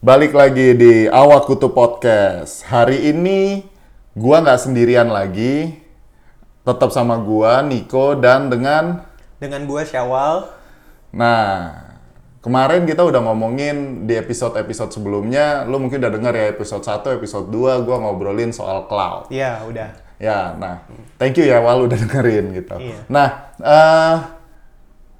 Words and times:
Balik 0.00 0.32
lagi 0.32 0.72
di 0.80 1.04
Awak 1.12 1.44
Kutu 1.44 1.76
Podcast. 1.76 2.64
Hari 2.64 3.12
ini 3.12 3.60
gua 4.16 4.40
nggak 4.40 4.64
sendirian 4.64 5.12
lagi. 5.12 5.76
Tetap 6.64 6.88
sama 6.88 7.20
gua, 7.20 7.60
Niko, 7.60 8.16
dan 8.16 8.48
dengan... 8.48 9.04
Dengan 9.36 9.68
gua 9.68 9.84
Syawal. 9.84 10.48
Nah, 11.12 11.76
kemarin 12.40 12.88
kita 12.88 13.04
udah 13.04 13.20
ngomongin 13.28 14.08
di 14.08 14.16
episode-episode 14.16 14.88
sebelumnya. 14.88 15.68
Lu 15.68 15.76
mungkin 15.76 16.00
udah 16.00 16.16
denger 16.16 16.32
ya 16.32 16.46
episode 16.48 16.80
1, 16.80 17.20
episode 17.20 17.52
2, 17.52 17.84
gua 17.84 18.00
ngobrolin 18.00 18.56
soal 18.56 18.88
cloud. 18.88 19.28
Iya, 19.28 19.68
udah. 19.68 20.16
Ya, 20.16 20.56
nah, 20.56 20.80
thank 21.20 21.36
you 21.36 21.44
ya 21.44 21.60
Wal 21.60 21.84
udah 21.84 22.00
dengerin 22.00 22.56
gitu. 22.56 22.72
Iya. 22.80 23.04
Nah, 23.04 23.28
eh 23.60 24.16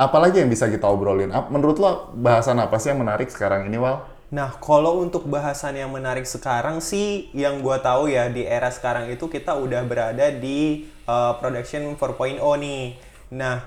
apalagi 0.01 0.41
yang 0.41 0.49
bisa 0.49 0.73
kita 0.73 0.89
obrolin? 0.89 1.29
Menurut 1.53 1.77
lo 1.77 2.17
bahasan 2.17 2.57
apa 2.57 2.81
sih 2.81 2.97
yang 2.97 3.05
menarik 3.05 3.29
sekarang 3.29 3.69
ini 3.69 3.77
Wal? 3.77 4.10
Nah, 4.31 4.55
kalau 4.63 5.03
untuk 5.03 5.27
bahasan 5.27 5.75
yang 5.75 5.91
menarik 5.91 6.23
sekarang 6.23 6.79
sih, 6.79 7.35
yang 7.35 7.59
gua 7.67 7.83
tahu 7.83 8.07
ya 8.07 8.31
di 8.31 8.47
era 8.47 8.71
sekarang 8.71 9.11
itu 9.11 9.27
kita 9.27 9.59
udah 9.59 9.83
berada 9.83 10.31
di 10.31 10.87
uh, 11.11 11.35
production 11.43 11.99
4.0 11.99 12.39
nih. 12.39 12.95
Nah, 13.35 13.59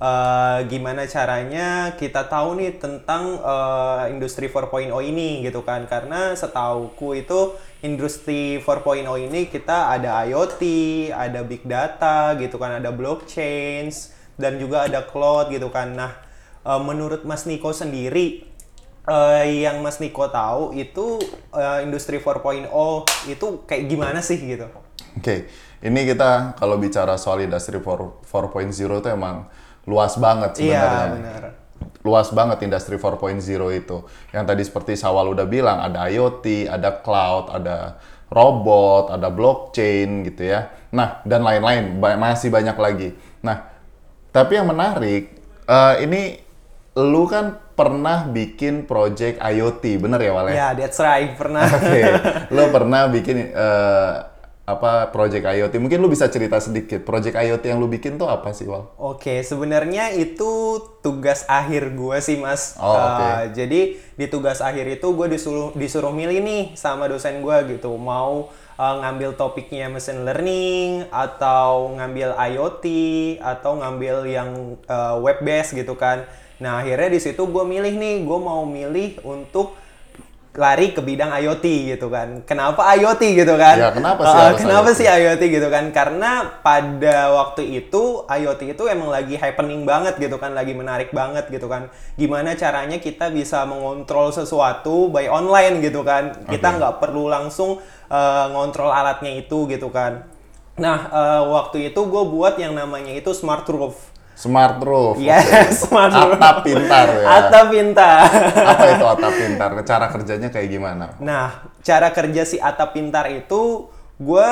uh, 0.00 0.64
gimana 0.64 1.04
caranya 1.04 1.92
kita 2.00 2.24
tahu 2.24 2.56
nih 2.56 2.80
tentang 2.80 3.36
uh, 3.44 4.08
industri 4.08 4.48
4.0 4.48 4.88
ini 5.04 5.44
gitu 5.44 5.60
kan? 5.60 5.84
Karena 5.84 6.32
setauku 6.32 7.12
itu 7.12 7.52
industri 7.84 8.64
4.0 8.64 9.04
ini 9.28 9.52
kita 9.52 9.92
ada 9.92 10.24
IoT, 10.24 10.62
ada 11.12 11.44
big 11.44 11.68
data 11.68 12.32
gitu 12.40 12.56
kan, 12.56 12.80
ada 12.80 12.88
blockchain 12.96 13.92
dan 14.40 14.56
juga 14.56 14.88
ada 14.88 15.04
cloud 15.04 15.52
gitu 15.52 15.68
kan. 15.68 15.92
Nah, 15.92 16.16
uh, 16.64 16.80
menurut 16.80 17.28
Mas 17.28 17.44
Niko 17.44 17.76
sendiri 17.76 18.56
eh, 19.08 19.64
yang 19.64 19.80
Mas 19.80 19.98
Niko 19.98 20.28
tahu 20.28 20.76
itu 20.76 21.18
eh, 21.52 21.78
industri 21.84 22.20
4.0 22.20 22.68
itu 23.26 23.46
kayak 23.64 23.82
gimana 23.88 24.20
sih 24.20 24.38
gitu? 24.38 24.68
Oke, 25.18 25.48
ini 25.80 26.00
kita 26.06 26.54
kalau 26.54 26.76
bicara 26.78 27.16
soal 27.16 27.42
industri 27.42 27.80
4 27.80 28.22
4.0 28.22 28.70
itu 29.00 29.08
emang 29.10 29.48
luas 29.88 30.14
banget 30.20 30.52
Iya 30.60 30.84
sebenarnya. 30.84 31.08
benar. 31.16 31.42
luas 32.04 32.30
banget 32.30 32.62
industri 32.64 32.94
4.0 32.96 33.42
itu. 33.74 33.96
Yang 34.30 34.44
tadi 34.46 34.62
seperti 34.64 34.92
Sawal 34.94 35.34
udah 35.34 35.44
bilang, 35.44 35.82
ada 35.82 36.06
IoT, 36.08 36.70
ada 36.70 37.02
cloud, 37.02 37.50
ada 37.52 37.98
robot, 38.30 39.10
ada 39.12 39.28
blockchain 39.28 40.24
gitu 40.24 40.46
ya. 40.46 40.68
Nah, 40.94 41.20
dan 41.24 41.42
lain-lain, 41.42 41.98
ba- 42.00 42.16
masih 42.16 42.48
banyak 42.48 42.76
lagi. 42.76 43.08
Nah, 43.42 43.66
tapi 44.30 44.56
yang 44.56 44.68
menarik, 44.68 45.36
eh, 45.66 45.94
ini 46.04 46.38
lu 46.96 47.24
kan 47.26 47.58
pernah 47.78 48.26
bikin 48.26 48.90
project 48.90 49.38
IoT, 49.38 50.02
bener 50.02 50.18
ya 50.18 50.32
Wal? 50.34 50.50
ya? 50.50 50.54
Ya, 50.58 50.68
that's 50.74 50.98
right. 50.98 51.30
Pernah. 51.38 51.62
Oke, 51.78 52.02
lo 52.58 52.74
pernah 52.74 53.06
bikin 53.06 53.54
eh, 53.54 54.14
apa 54.66 55.14
project 55.14 55.46
IoT? 55.46 55.78
Mungkin 55.78 56.02
lu 56.02 56.10
bisa 56.10 56.26
cerita 56.26 56.58
sedikit. 56.58 57.06
Project 57.06 57.38
IoT 57.38 57.62
yang 57.70 57.78
lu 57.78 57.86
bikin 57.86 58.18
tuh 58.18 58.26
apa 58.26 58.50
sih, 58.50 58.66
Wal? 58.66 58.90
Oke, 58.98 59.46
sebenarnya 59.46 60.10
itu 60.10 60.82
tugas 61.00 61.46
akhir 61.46 61.94
gue 61.94 62.18
sih, 62.18 62.36
Mas. 62.42 62.74
Oh, 62.82 62.90
oke. 62.92 63.22
Eh, 63.22 63.42
jadi 63.54 63.80
di 63.94 64.26
tugas 64.26 64.58
akhir 64.58 64.98
itu 64.98 65.06
gue 65.14 65.26
disuruh 65.30 65.70
disuruh 65.78 66.10
milih 66.10 66.42
nih 66.42 66.62
sama 66.74 67.06
dosen 67.06 67.38
gue 67.40 67.78
gitu, 67.78 67.94
mau 67.94 68.50
eh, 68.74 68.94
ngambil 69.06 69.38
topiknya 69.38 69.86
machine 69.86 70.26
learning 70.26 71.06
atau 71.14 71.94
ngambil 71.94 72.34
IoT 72.34 72.84
atau 73.38 73.78
ngambil 73.78 74.26
yang 74.26 74.74
eh, 74.82 75.16
web 75.22 75.38
based 75.46 75.78
gitu 75.78 75.94
kan. 75.94 76.26
Nah 76.58 76.82
akhirnya 76.82 77.08
di 77.14 77.20
situ 77.22 77.42
gue 77.46 77.64
milih 77.64 77.94
nih, 77.94 78.26
gue 78.26 78.38
mau 78.38 78.66
milih 78.66 79.22
untuk 79.22 79.78
lari 80.58 80.90
ke 80.90 80.98
bidang 80.98 81.30
IoT 81.30 81.64
gitu 81.94 82.10
kan. 82.10 82.42
Kenapa 82.42 82.82
IoT 82.98 83.22
gitu 83.38 83.54
kan? 83.54 83.78
Ya, 83.78 83.94
kenapa 83.94 84.26
sih 84.26 84.38
harus 84.42 84.58
kenapa 84.58 84.88
IoT? 84.90 84.98
sih 84.98 85.06
IoT 85.06 85.42
gitu 85.54 85.68
kan? 85.70 85.84
Karena 85.94 86.30
pada 86.66 87.30
waktu 87.30 87.78
itu 87.78 88.26
IoT 88.26 88.74
itu 88.74 88.82
emang 88.90 89.14
lagi 89.14 89.38
happening 89.38 89.86
banget 89.86 90.18
gitu 90.18 90.34
kan, 90.42 90.58
lagi 90.58 90.74
menarik 90.74 91.14
banget 91.14 91.46
gitu 91.46 91.70
kan. 91.70 91.94
Gimana 92.18 92.58
caranya 92.58 92.98
kita 92.98 93.30
bisa 93.30 93.62
mengontrol 93.70 94.34
sesuatu 94.34 95.14
by 95.14 95.30
online 95.30 95.78
gitu 95.78 96.02
kan? 96.02 96.34
Kita 96.50 96.74
nggak 96.74 96.98
perlu 96.98 97.30
langsung 97.30 97.78
eh, 98.10 98.46
ngontrol 98.50 98.90
alatnya 98.90 99.38
itu 99.38 99.70
gitu 99.70 99.94
kan. 99.94 100.26
Nah 100.74 100.98
eh, 101.06 101.42
waktu 101.54 101.94
itu 101.94 102.00
gue 102.02 102.24
buat 102.26 102.58
yang 102.58 102.74
namanya 102.74 103.14
itu 103.14 103.30
smart 103.30 103.62
roof. 103.70 104.17
Smart 104.38 104.78
roof. 104.86 105.18
Yes, 105.18 105.50
oke. 105.50 105.74
smart 105.90 106.14
roof. 106.14 106.38
Atap 106.38 106.56
pintar 106.62 107.06
ya. 107.10 107.26
Atap 107.26 107.66
pintar. 107.74 108.22
apa 108.54 108.84
itu 108.94 109.06
atap 109.10 109.32
pintar? 109.34 109.70
Cara 109.82 110.06
kerjanya 110.14 110.48
kayak 110.54 110.68
gimana? 110.70 111.18
Nah, 111.18 111.66
cara 111.82 112.14
kerja 112.14 112.46
si 112.46 112.62
atap 112.62 112.94
pintar 112.94 113.26
itu 113.34 113.90
gue 114.18 114.48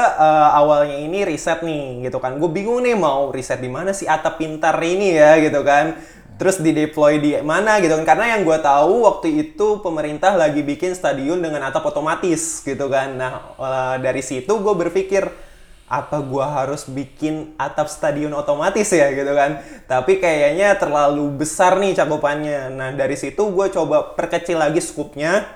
awalnya 0.58 0.98
ini 0.98 1.22
riset 1.22 1.62
nih 1.62 2.10
gitu 2.10 2.18
kan. 2.18 2.34
Gue 2.34 2.50
bingung 2.50 2.82
nih 2.82 2.98
mau 2.98 3.30
riset 3.30 3.62
di 3.62 3.70
mana 3.70 3.94
si 3.94 4.10
atap 4.10 4.42
pintar 4.42 4.74
ini 4.82 5.14
ya 5.14 5.38
gitu 5.38 5.62
kan. 5.62 5.94
Terus 6.34 6.58
di 6.58 6.74
deploy 6.74 7.22
di 7.22 7.38
mana 7.46 7.78
gitu 7.78 7.94
kan. 7.94 8.02
Karena 8.02 8.34
yang 8.34 8.42
gue 8.42 8.58
tahu 8.58 9.06
waktu 9.06 9.38
itu 9.38 9.86
pemerintah 9.86 10.34
lagi 10.34 10.66
bikin 10.66 10.98
stadion 10.98 11.38
dengan 11.38 11.62
atap 11.62 11.86
otomatis 11.86 12.58
gitu 12.66 12.90
kan. 12.90 13.14
Nah, 13.14 13.54
eh, 13.54 13.96
dari 14.02 14.18
situ 14.26 14.50
gue 14.50 14.74
berpikir 14.74 15.45
apa 15.86 16.18
gua 16.18 16.50
harus 16.50 16.90
bikin 16.90 17.54
atap 17.54 17.86
stadion 17.86 18.34
otomatis 18.34 18.90
ya 18.90 19.06
gitu 19.14 19.30
kan 19.38 19.62
tapi 19.86 20.18
kayaknya 20.18 20.74
terlalu 20.74 21.30
besar 21.38 21.78
nih 21.78 21.94
cakupannya 21.94 22.74
nah 22.74 22.90
dari 22.90 23.14
situ 23.14 23.38
gue 23.54 23.66
coba 23.70 24.18
perkecil 24.18 24.58
lagi 24.58 24.82
skupnya 24.82 25.46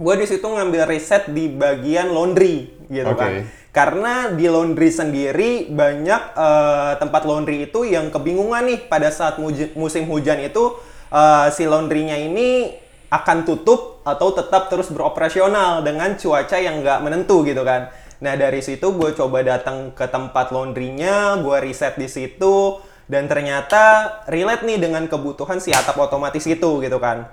gue 0.00 0.14
di 0.16 0.24
situ 0.24 0.44
ngambil 0.48 0.88
riset 0.88 1.28
di 1.28 1.52
bagian 1.52 2.08
laundry 2.08 2.72
gitu 2.88 3.12
Oke. 3.12 3.20
kan 3.20 3.32
karena 3.76 4.32
di 4.32 4.48
laundry 4.48 4.88
sendiri 4.88 5.68
banyak 5.68 6.22
eh, 6.32 6.92
tempat 6.96 7.28
laundry 7.28 7.68
itu 7.68 7.84
yang 7.84 8.08
kebingungan 8.08 8.64
nih 8.72 8.88
pada 8.88 9.12
saat 9.12 9.36
musim 9.76 10.08
hujan 10.08 10.40
itu 10.40 10.72
eh, 11.12 11.52
si 11.52 11.68
laundrynya 11.68 12.16
ini 12.16 12.72
akan 13.12 13.46
tutup 13.46 14.02
atau 14.02 14.34
tetap 14.34 14.66
terus 14.72 14.90
beroperasional 14.90 15.84
dengan 15.84 16.18
cuaca 16.18 16.56
yang 16.58 16.82
nggak 16.82 16.98
menentu 17.06 17.46
gitu 17.46 17.62
kan. 17.62 17.92
Nah 18.16 18.32
dari 18.34 18.64
situ 18.64 18.96
gue 18.96 19.10
coba 19.12 19.44
datang 19.44 19.92
ke 19.92 20.06
tempat 20.08 20.48
laundrynya, 20.48 21.36
gue 21.40 21.56
riset 21.60 22.00
di 22.00 22.08
situ 22.08 22.80
dan 23.06 23.28
ternyata 23.28 24.08
relate 24.26 24.64
nih 24.64 24.80
dengan 24.80 25.04
kebutuhan 25.06 25.60
si 25.60 25.70
atap 25.70 26.00
otomatis 26.00 26.42
itu 26.48 26.70
gitu 26.80 26.98
kan. 26.98 27.28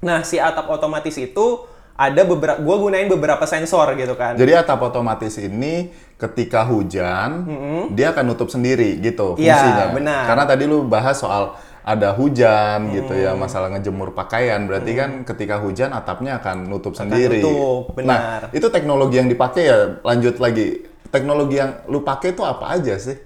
Nah 0.00 0.24
si 0.24 0.40
atap 0.40 0.72
otomatis 0.72 1.14
itu 1.14 1.68
ada 1.92 2.24
beberapa, 2.24 2.56
gue 2.58 2.76
gunain 2.80 3.06
beberapa 3.06 3.44
sensor 3.44 3.92
gitu 3.94 4.16
kan. 4.16 4.34
Jadi 4.34 4.56
atap 4.56 4.80
otomatis 4.80 5.36
ini 5.36 5.92
ketika 6.16 6.64
hujan 6.64 7.44
dia 7.92 8.16
akan 8.16 8.32
nutup 8.32 8.48
sendiri 8.48 8.96
gitu 8.98 9.36
Iya, 9.36 9.52
fungsinya. 9.58 9.86
benar. 9.92 10.22
Karena 10.26 10.44
tadi 10.48 10.64
lu 10.64 10.88
bahas 10.88 11.20
soal 11.20 11.52
ada 11.82 12.14
hujan 12.14 12.94
gitu 12.94 13.10
ya 13.18 13.34
masalah 13.34 13.74
ngejemur 13.74 14.14
pakaian 14.14 14.70
berarti 14.70 14.92
kan 14.94 15.10
ketika 15.26 15.58
hujan 15.58 15.90
atapnya 15.90 16.38
akan 16.38 16.70
nutup 16.70 16.94
sendiri. 16.94 17.42
nutup, 17.42 17.90
Nah 18.06 18.46
benar. 18.46 18.54
itu 18.54 18.66
teknologi 18.70 19.18
yang 19.18 19.26
dipakai 19.26 19.62
ya 19.66 19.78
lanjut 20.06 20.38
lagi 20.38 20.86
teknologi 21.10 21.58
yang 21.58 21.82
lu 21.90 22.00
pakai 22.00 22.32
itu 22.32 22.42
apa 22.46 22.78
aja 22.78 22.94
sih? 22.96 23.18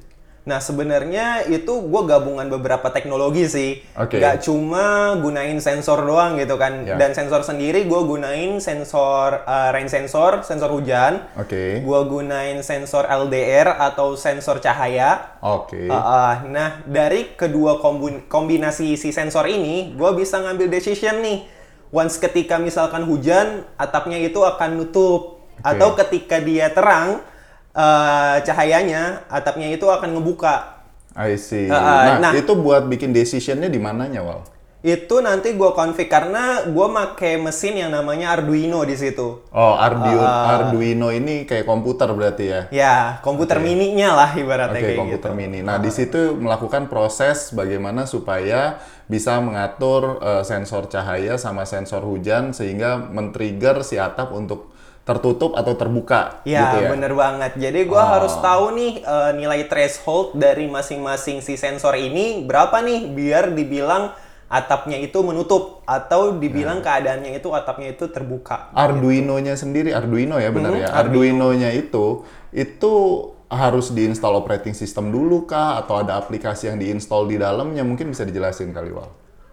Nah 0.46 0.62
sebenarnya 0.62 1.42
itu 1.50 1.90
gue 1.90 2.02
gabungan 2.06 2.46
beberapa 2.46 2.86
teknologi 2.94 3.50
sih, 3.50 3.82
Oke. 3.98 4.22
nggak 4.22 4.46
cuma 4.46 5.18
gunain 5.18 5.58
sensor 5.58 6.06
doang 6.06 6.38
gitu 6.38 6.54
kan. 6.54 6.86
Ya. 6.86 6.94
Dan 6.94 7.18
sensor 7.18 7.42
sendiri 7.42 7.82
gue 7.82 8.00
gunain 8.06 8.62
sensor 8.62 9.42
uh, 9.42 9.74
rain 9.74 9.90
sensor, 9.90 10.46
sensor 10.46 10.70
hujan. 10.70 11.26
Oke. 11.34 11.82
Gue 11.82 12.00
gunain 12.06 12.62
sensor 12.62 13.10
LDR 13.10 13.74
atau 13.74 14.14
sensor 14.14 14.62
cahaya. 14.62 15.34
Oke. 15.42 15.90
Uh, 15.90 15.98
uh, 15.98 16.34
nah 16.46 16.78
dari 16.86 17.34
kedua 17.34 17.82
kombinasi 18.30 18.94
si 18.94 19.10
sensor 19.10 19.50
ini, 19.50 19.98
gue 19.98 20.10
bisa 20.14 20.38
ngambil 20.38 20.70
decision 20.70 21.26
nih. 21.26 21.42
Once 21.90 22.22
ketika 22.22 22.54
misalkan 22.62 23.02
hujan, 23.02 23.66
atapnya 23.74 24.22
itu 24.22 24.46
akan 24.46 24.78
nutup. 24.78 25.42
Atau 25.66 25.99
ketika 25.99 26.38
dia 26.38 26.70
terang, 26.70 27.19
uh, 27.76 28.40
cahayanya, 28.40 29.28
atapnya 29.28 29.69
itu 29.69 29.84
akan 29.84 30.17
ngebuka. 30.17 30.81
I 31.12 31.37
see. 31.37 31.69
Uh, 31.69 31.76
uh, 31.76 32.00
nah, 32.17 32.17
nah. 32.28 32.32
itu 32.32 32.52
buat 32.56 32.88
bikin 32.88 33.12
decisionnya 33.12 33.69
di 33.69 33.76
mananya, 33.81 34.25
Wal? 34.25 34.40
Itu 34.87 35.19
nanti 35.19 35.50
gue 35.56 35.70
config 35.75 36.06
karena 36.06 36.62
gue 36.69 36.87
make 36.87 37.43
mesin 37.43 37.75
yang 37.75 37.90
namanya 37.90 38.38
Arduino 38.38 38.87
di 38.87 38.94
situ. 38.94 39.43
Oh, 39.50 39.75
Arduino, 39.75 40.23
Ah. 40.23 40.70
Arduino 40.70 41.11
ini 41.11 41.43
kayak 41.43 41.67
komputer 41.67 42.06
berarti 42.14 42.44
ya? 42.46 42.61
Ya, 42.70 42.96
komputer 43.19 43.58
mininya 43.58 44.14
lah 44.14 44.31
ibaratnya 44.38 44.78
Oke, 44.78 44.87
kayak 44.87 45.00
komputer 45.00 45.31
gitu. 45.34 45.40
mini. 45.43 45.58
Nah, 45.64 45.82
di 45.82 45.90
situ 45.90 46.38
melakukan 46.38 46.87
proses 46.87 47.50
bagaimana 47.50 48.06
supaya 48.06 48.78
bisa 49.11 49.43
mengatur 49.43 50.23
eh, 50.23 50.44
sensor 50.46 50.87
cahaya 50.87 51.34
sama 51.34 51.67
sensor 51.67 52.06
hujan 52.06 52.55
sehingga 52.55 53.00
men-trigger 53.11 53.82
si 53.82 53.99
atap 53.99 54.31
untuk 54.31 54.70
tertutup 55.06 55.55
atau 55.55 55.79
terbuka 55.79 56.43
Ya, 56.43 56.67
gitu 56.67 56.76
ya. 56.82 56.88
bener 56.91 57.14
banget. 57.14 57.55
Jadi 57.55 57.87
gua 57.87 58.03
Oh. 58.03 58.11
harus 58.19 58.35
tahu 58.37 58.75
nih 58.75 58.93
eh, 59.00 59.31
nilai 59.32 59.62
threshold 59.64 60.35
dari 60.35 60.67
masing-masing 60.67 61.38
si 61.38 61.55
sensor 61.55 61.94
ini 61.94 62.43
berapa 62.43 62.82
nih 62.82 63.06
biar 63.08 63.55
dibilang 63.55 64.11
atapnya 64.47 64.99
itu 64.99 65.19
menutup 65.23 65.82
atau 65.82 66.35
dibilang 66.35 66.79
keadaannya 66.79 67.35
itu 67.35 67.50
atapnya 67.50 67.94
itu 67.94 68.06
terbuka. 68.06 68.70
Arduino-nya 68.75 69.55
sendiri, 69.55 69.91
Arduino 69.91 70.38
ya 70.38 70.50
benar 70.50 70.75
ya. 70.75 70.87
Arduino-nya 70.93 71.70
itu 71.70 72.23
itu 72.50 72.93
harus 73.47 73.94
diinstal 73.94 74.35
operating 74.35 74.75
system 74.75 75.14
dulu 75.14 75.47
kah 75.47 75.79
atau 75.79 76.02
ada 76.02 76.19
aplikasi 76.19 76.67
yang 76.67 76.79
diinstal 76.79 77.26
di 77.26 77.38
dalamnya 77.38 77.87
mungkin 77.87 78.11
bisa 78.11 78.26
dijelasin 78.26 78.75
kali 78.75 78.91
Wal. 78.91 79.06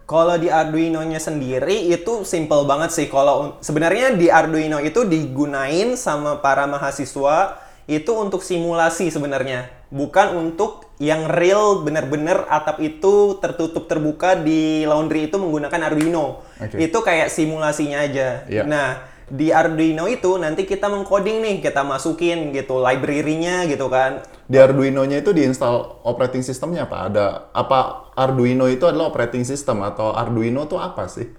Kalau 0.04 0.36
di 0.36 0.52
Arduino-nya 0.52 1.18
sendiri 1.18 1.88
itu 1.88 2.28
simple 2.28 2.68
banget 2.68 2.92
sih. 2.92 3.08
Kalau 3.08 3.56
sebenarnya 3.64 4.16
di 4.20 4.28
Arduino 4.28 4.84
itu 4.84 5.08
digunain 5.08 5.96
sama 5.96 6.44
para 6.44 6.68
mahasiswa 6.68 7.64
itu 7.88 8.12
untuk 8.16 8.40
simulasi 8.44 9.12
sebenarnya, 9.12 9.68
bukan 9.92 10.40
untuk 10.40 10.88
yang 11.04 11.28
real 11.28 11.84
bener-bener 11.84 12.48
atap 12.48 12.80
itu 12.80 13.36
tertutup 13.44 13.92
terbuka 13.92 14.40
di 14.40 14.88
laundry 14.88 15.28
itu 15.28 15.36
menggunakan 15.36 15.92
Arduino. 15.92 16.48
Oke. 16.64 16.80
Itu 16.80 17.04
kayak 17.04 17.28
simulasinya 17.28 18.08
aja. 18.08 18.48
Iya. 18.48 18.64
Nah, 18.64 19.04
di 19.32 19.56
Arduino 19.56 20.10
itu 20.10 20.36
nanti 20.36 20.68
kita 20.68 20.92
mengcoding 20.92 21.40
nih, 21.40 21.56
kita 21.64 21.84
masukin 21.88 22.52
gitu 22.52 22.80
library-nya 22.84 23.68
gitu 23.72 23.88
kan. 23.88 24.24
Di 24.44 24.60
Arduino-nya 24.60 25.24
itu 25.24 25.32
diinstal 25.32 26.04
operating 26.04 26.44
systemnya 26.44 26.84
apa? 26.86 26.98
Ada 27.08 27.26
apa 27.56 28.12
Arduino 28.14 28.68
itu 28.68 28.84
adalah 28.84 29.10
operating 29.10 29.48
system 29.48 29.80
atau 29.82 30.12
Arduino 30.12 30.68
itu 30.68 30.76
apa 30.76 31.08
sih? 31.08 31.32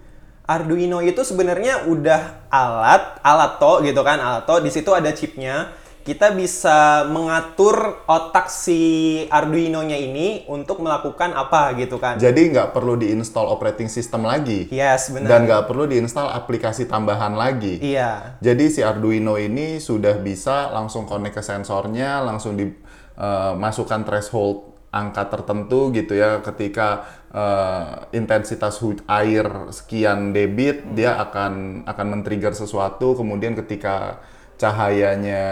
Arduino 0.45 1.01
itu 1.01 1.25
sebenarnya 1.25 1.89
udah 1.89 2.49
alat, 2.53 3.21
alat 3.25 3.57
to 3.57 3.73
gitu 3.85 4.01
kan, 4.05 4.21
alat 4.21 4.45
to. 4.45 4.57
Di 4.61 4.71
situ 4.73 4.93
ada 4.93 5.13
chipnya. 5.13 5.73
Kita 6.05 6.37
bisa 6.37 7.09
mengatur 7.09 8.05
otak 8.05 8.53
si 8.53 9.25
Arduino-nya 9.33 9.97
ini 9.97 10.45
untuk 10.53 10.85
melakukan 10.85 11.33
apa 11.33 11.73
gitu 11.81 11.97
kan. 11.97 12.21
Jadi 12.21 12.53
nggak 12.53 12.77
perlu 12.77 13.01
diinstal 13.01 13.49
operating 13.49 13.89
system 13.89 14.29
lagi 14.29 14.69
Yes, 14.69 15.09
benar. 15.09 15.33
dan 15.33 15.41
nggak 15.49 15.65
perlu 15.65 15.89
diinstal 15.89 16.29
aplikasi 16.29 16.93
tambahan 16.93 17.33
lagi. 17.33 17.81
Iya. 17.81 18.37
Jadi 18.45 18.69
si 18.69 18.85
Arduino 18.85 19.41
ini 19.41 19.81
sudah 19.81 20.21
bisa 20.21 20.69
langsung 20.77 21.09
connect 21.09 21.41
ke 21.41 21.43
sensornya, 21.43 22.21
langsung 22.21 22.53
dimasukkan 22.61 24.05
threshold 24.05 24.77
angka 24.93 25.33
tertentu 25.33 25.89
gitu 25.97 26.21
ya. 26.21 26.45
Ketika 26.45 27.09
eh, 27.33 28.13
intensitas 28.13 28.77
air 29.09 29.73
sekian 29.73 30.37
debit, 30.37 30.85
dia 30.93 31.17
akan 31.17 31.89
akan 31.89 32.07
men-trigger 32.13 32.53
sesuatu. 32.53 33.17
Kemudian 33.17 33.57
ketika 33.57 34.21
cahayanya 34.57 35.43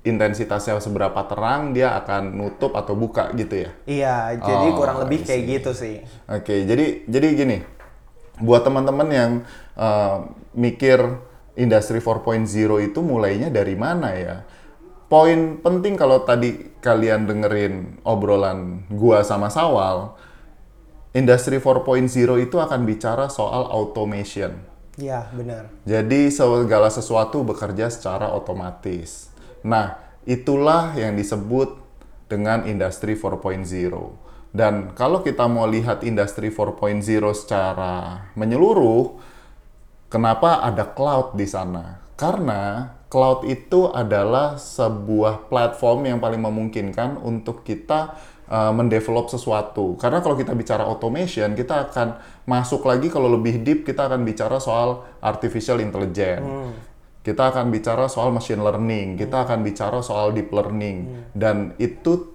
intensitasnya 0.00 0.80
seberapa 0.80 1.20
terang, 1.28 1.76
dia 1.76 1.92
akan 2.00 2.32
nutup 2.32 2.72
atau 2.72 2.96
buka 2.96 3.32
gitu 3.36 3.68
ya. 3.68 3.70
Iya, 3.84 4.16
jadi 4.40 4.66
Oh, 4.72 4.76
kurang 4.80 5.04
lebih 5.04 5.28
kayak 5.28 5.42
gitu 5.60 5.70
sih. 5.76 6.00
Oke, 6.24 6.64
jadi 6.64 7.04
jadi 7.04 7.26
gini, 7.36 7.58
buat 8.40 8.64
teman-teman 8.64 9.08
yang 9.12 9.30
eh, 9.76 10.16
mikir 10.56 11.20
industri 11.60 12.00
4.0 12.00 12.48
itu 12.80 13.00
mulainya 13.04 13.52
dari 13.52 13.76
mana 13.76 14.16
ya? 14.16 14.36
Poin 15.10 15.58
penting 15.60 15.98
kalau 15.98 16.22
tadi 16.22 16.70
kalian 16.80 17.26
dengerin 17.26 18.00
obrolan 18.06 18.86
gua 18.88 19.20
sama 19.26 19.50
Sawal, 19.52 20.16
industri 21.12 21.58
4.0 21.60 22.06
itu 22.40 22.56
akan 22.56 22.80
bicara 22.88 23.26
soal 23.28 23.68
automation. 23.68 24.69
Iya, 25.00 25.32
benar. 25.32 25.72
Jadi 25.88 26.28
segala 26.28 26.92
sesuatu 26.92 27.40
bekerja 27.40 27.88
secara 27.88 28.28
otomatis. 28.36 29.32
Nah, 29.64 29.96
itulah 30.28 30.92
yang 30.92 31.16
disebut 31.16 31.80
dengan 32.28 32.68
industri 32.68 33.16
4.0. 33.16 33.64
Dan 34.52 34.92
kalau 34.92 35.24
kita 35.24 35.48
mau 35.48 35.64
lihat 35.64 36.04
industri 36.04 36.52
4.0 36.52 37.00
secara 37.32 38.28
menyeluruh, 38.36 39.16
kenapa 40.12 40.60
ada 40.60 40.84
cloud 40.84 41.38
di 41.38 41.48
sana? 41.48 42.02
Karena 42.20 42.92
cloud 43.08 43.48
itu 43.48 43.88
adalah 43.88 44.60
sebuah 44.60 45.48
platform 45.48 46.12
yang 46.12 46.18
paling 46.20 46.42
memungkinkan 46.44 47.16
untuk 47.24 47.64
kita 47.64 48.14
uh, 48.50 48.74
mendevelop 48.74 49.30
sesuatu. 49.30 49.94
Karena 49.96 50.18
kalau 50.20 50.34
kita 50.34 50.52
bicara 50.58 50.84
automation, 50.84 51.54
kita 51.54 51.88
akan 51.88 52.18
masuk 52.44 52.84
lagi 52.84 53.06
kalau 53.08 53.30
lebih 53.30 53.62
deep 53.62 53.86
kita 53.86 54.10
akan 54.10 54.26
bicara 54.26 54.58
soal 54.58 55.06
artificial 55.22 55.78
intelligence. 55.78 56.44
Kita 57.20 57.52
akan 57.52 57.68
bicara 57.68 58.08
soal 58.08 58.32
machine 58.32 58.64
learning, 58.64 59.20
kita 59.20 59.44
akan 59.44 59.60
bicara 59.60 60.00
soal 60.00 60.32
deep 60.32 60.48
learning 60.50 61.28
dan 61.36 61.76
itu 61.76 62.32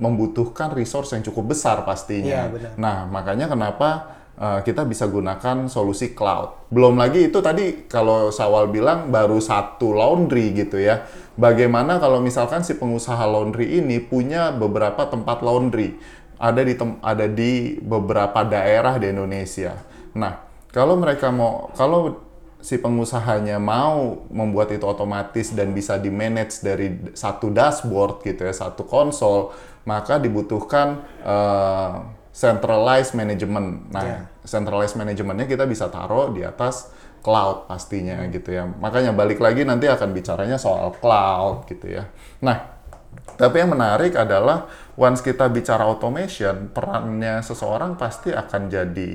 membutuhkan 0.00 0.72
resource 0.72 1.12
yang 1.12 1.20
cukup 1.26 1.52
besar 1.52 1.84
pastinya. 1.84 2.48
Benar. 2.48 2.72
Nah, 2.80 2.98
makanya 3.10 3.52
kenapa 3.52 4.19
uh, 4.40 4.64
kita 4.64 4.88
bisa 4.88 5.04
gunakan 5.06 5.68
solusi 5.68 6.16
cloud. 6.16 6.72
Belum 6.72 6.96
lagi 6.96 7.28
itu 7.28 7.38
tadi 7.44 7.84
kalau 7.86 8.32
Sawal 8.32 8.72
bilang 8.72 9.12
baru 9.12 9.38
satu 9.38 9.92
laundry 9.92 10.56
gitu 10.56 10.80
ya. 10.80 11.04
Bagaimana 11.36 12.00
kalau 12.00 12.18
misalkan 12.18 12.64
si 12.64 12.74
pengusaha 12.80 13.22
laundry 13.28 13.78
ini 13.78 14.00
punya 14.00 14.50
beberapa 14.50 15.06
tempat 15.06 15.44
laundry 15.44 16.00
ada 16.40 16.64
di 16.64 16.74
tem- 16.74 16.98
ada 17.04 17.28
di 17.28 17.76
beberapa 17.84 18.40
daerah 18.48 18.96
di 18.96 19.12
Indonesia. 19.12 19.76
Nah, 20.16 20.40
kalau 20.72 20.96
mereka 20.96 21.28
mau 21.28 21.68
kalau 21.76 22.16
si 22.60 22.76
pengusahanya 22.76 23.56
mau 23.56 24.24
membuat 24.28 24.72
itu 24.72 24.84
otomatis 24.84 25.52
dan 25.56 25.72
bisa 25.72 25.96
di 25.96 26.12
manage 26.12 26.60
dari 26.60 27.12
satu 27.16 27.48
dashboard 27.48 28.20
gitu 28.24 28.44
ya, 28.44 28.52
satu 28.52 28.84
konsol, 28.84 29.52
maka 29.88 30.20
dibutuhkan 30.20 31.04
eh, 31.24 31.92
centralized 32.30 33.12
management. 33.18 33.90
Nah, 33.90 34.02
Iya. 34.06 34.18
centralized 34.46 34.96
managementnya 34.96 35.46
kita 35.50 35.66
bisa 35.66 35.90
taruh 35.90 36.30
di 36.30 36.46
atas 36.46 36.90
cloud 37.20 37.68
pastinya 37.68 38.24
gitu 38.32 38.54
ya. 38.54 38.64
Makanya 38.64 39.12
balik 39.12 39.42
lagi 39.42 39.66
nanti 39.66 39.90
akan 39.90 40.14
bicaranya 40.16 40.56
soal 40.56 40.94
cloud 40.96 41.68
gitu 41.68 41.90
ya. 42.00 42.08
Nah, 42.40 42.80
tapi 43.36 43.60
yang 43.60 43.72
menarik 43.74 44.16
adalah 44.16 44.70
once 44.96 45.20
kita 45.20 45.50
bicara 45.52 45.84
automation, 45.84 46.70
perannya 46.72 47.44
seseorang 47.44 47.98
pasti 48.00 48.32
akan 48.32 48.62
jadi 48.72 49.12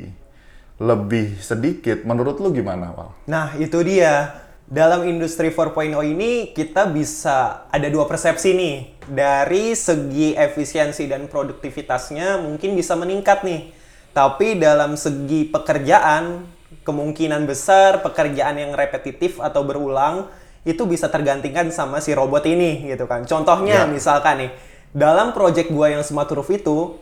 lebih 0.75 1.39
sedikit. 1.39 2.03
Menurut 2.03 2.37
lu 2.43 2.51
gimana, 2.51 2.91
Wal? 2.91 3.09
Nah, 3.31 3.55
itu 3.55 3.79
dia. 3.81 4.44
Dalam 4.65 5.05
industri 5.05 5.53
4.0 5.53 5.93
ini 6.01 6.49
kita 6.49 6.89
bisa 6.89 7.69
ada 7.69 7.85
dua 7.85 8.09
persepsi 8.09 8.57
nih. 8.57 8.75
Dari 9.05 9.77
segi 9.77 10.33
efisiensi 10.33 11.05
dan 11.05 11.29
produktivitasnya 11.29 12.41
mungkin 12.41 12.73
bisa 12.73 12.97
meningkat 12.97 13.45
nih. 13.45 13.69
Tapi 14.09 14.57
dalam 14.57 14.97
segi 14.97 15.45
pekerjaan, 15.45 16.49
kemungkinan 16.81 17.45
besar 17.45 18.01
pekerjaan 18.01 18.57
yang 18.57 18.73
repetitif 18.73 19.37
atau 19.37 19.61
berulang 19.61 20.33
itu 20.65 20.81
bisa 20.89 21.13
tergantikan 21.13 21.69
sama 21.69 22.01
si 22.01 22.17
robot 22.17 22.49
ini 22.49 22.89
gitu 22.89 23.05
kan. 23.05 23.21
Contohnya 23.29 23.85
Ya. 23.85 23.89
misalkan 23.89 24.49
nih, 24.49 24.51
dalam 24.97 25.29
project 25.29 25.69
gua 25.69 25.93
yang 25.93 26.01
smart 26.01 26.33
roof 26.33 26.49
itu 26.49 26.97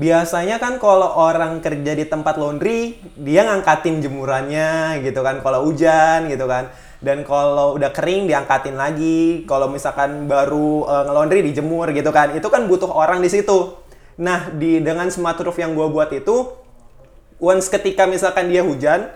biasanya 0.00 0.56
kan 0.56 0.80
kalau 0.80 1.12
orang 1.20 1.60
kerja 1.60 1.92
di 1.92 2.08
tempat 2.08 2.40
laundry 2.40 2.96
dia 3.20 3.44
ngangkatin 3.44 4.00
jemurannya 4.00 5.04
gitu 5.04 5.20
kan 5.20 5.44
kalau 5.44 5.68
hujan 5.68 6.32
gitu 6.32 6.48
kan 6.48 6.72
dan 7.02 7.26
kalau 7.26 7.74
udah 7.76 7.90
kering 7.90 8.30
diangkatin 8.30 8.78
lagi 8.78 9.42
kalau 9.44 9.66
misalkan 9.66 10.30
baru 10.30 10.86
eh, 10.86 11.02
nge-laundry 11.10 11.40
dijemur 11.42 11.90
gitu 11.90 12.14
kan 12.14 12.32
itu 12.32 12.46
kan 12.46 12.70
butuh 12.70 12.88
orang 12.88 13.18
di 13.18 13.28
situ 13.28 13.74
nah 14.16 14.48
di 14.54 14.78
dengan 14.78 15.10
smart 15.10 15.36
roof 15.42 15.58
yang 15.58 15.74
gue 15.74 15.86
buat 15.90 16.14
itu 16.14 16.54
once 17.42 17.66
ketika 17.66 18.06
misalkan 18.06 18.48
dia 18.48 18.62
hujan 18.62 19.10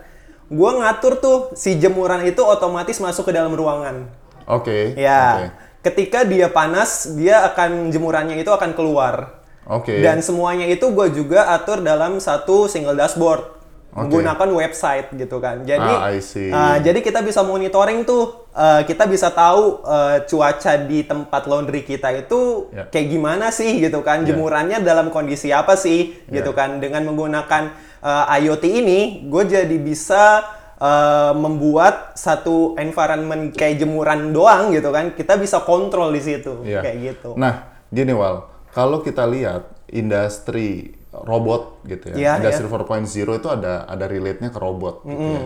gue 0.50 0.70
ngatur 0.82 1.22
tuh 1.22 1.38
si 1.54 1.78
jemuran 1.78 2.26
itu 2.26 2.42
otomatis 2.42 2.98
masuk 2.98 3.30
ke 3.30 3.32
dalam 3.32 3.54
ruangan 3.54 4.10
Oke. 4.50 4.98
ya 4.98 5.22
Oke. 5.22 5.46
ketika 5.90 6.26
dia 6.26 6.50
panas 6.50 7.14
dia 7.14 7.46
akan 7.46 7.94
jemurannya 7.94 8.38
itu 8.42 8.50
akan 8.50 8.74
keluar 8.74 9.42
Oke. 9.66 10.02
dan 10.02 10.22
semuanya 10.22 10.66
itu 10.66 10.90
gue 10.90 11.06
juga 11.14 11.54
atur 11.54 11.82
dalam 11.82 12.18
satu 12.18 12.66
single 12.66 12.98
dashboard 12.98 13.55
Oke. 13.96 14.12
menggunakan 14.12 14.48
website 14.52 15.08
gitu 15.16 15.40
kan. 15.40 15.64
Jadi 15.64 15.88
Ah, 15.88 16.12
I 16.12 16.20
see. 16.20 16.52
uh, 16.52 16.76
jadi 16.78 17.00
kita 17.00 17.24
bisa 17.24 17.40
monitoring 17.40 18.04
tuh, 18.04 18.44
uh, 18.52 18.84
kita 18.84 19.08
bisa 19.08 19.32
tahu 19.32 19.80
uh, 19.80 20.20
cuaca 20.28 20.76
di 20.76 21.00
tempat 21.00 21.48
laundry 21.48 21.80
kita 21.80 22.12
itu 22.12 22.68
Ya. 22.76 22.84
kayak 22.92 23.08
gimana 23.08 23.48
sih 23.48 23.80
gitu 23.80 24.04
kan, 24.04 24.20
Ya. 24.22 24.36
jemurannya 24.36 24.84
dalam 24.84 25.08
kondisi 25.08 25.48
apa 25.48 25.80
sih 25.80 26.12
gitu 26.28 26.52
Ya. 26.52 26.58
kan. 26.60 26.76
Dengan 26.76 27.08
menggunakan 27.08 27.72
uh, 28.04 28.28
IoT 28.36 28.64
ini, 28.68 29.00
gue 29.24 29.42
jadi 29.48 29.76
bisa 29.80 30.44
uh, 30.76 31.32
membuat 31.32 32.12
satu 32.14 32.76
environment 32.76 33.56
kayak 33.56 33.80
jemuran 33.80 34.28
doang 34.30 34.76
gitu 34.76 34.92
kan. 34.92 35.16
Kita 35.16 35.40
bisa 35.40 35.64
kontrol 35.64 36.12
di 36.12 36.20
situ 36.20 36.60
Iya. 36.68 36.84
kayak 36.84 36.96
gitu. 37.00 37.32
Nah, 37.32 37.64
gini 37.88 38.12
Wal, 38.12 38.44
kalau 38.76 39.00
kita 39.00 39.24
lihat 39.24 39.72
industri 39.88 40.95
robot 41.24 41.86
gitu 41.86 42.12
ya, 42.12 42.16
Iya, 42.16 42.32
industri 42.42 42.66
4.0 42.66 43.38
itu 43.38 43.48
ada 43.48 43.86
ada 43.86 44.04
relate-nya 44.04 44.50
ke 44.50 44.58
robot 44.58 45.06
gitu 45.06 45.16
ya. 45.32 45.42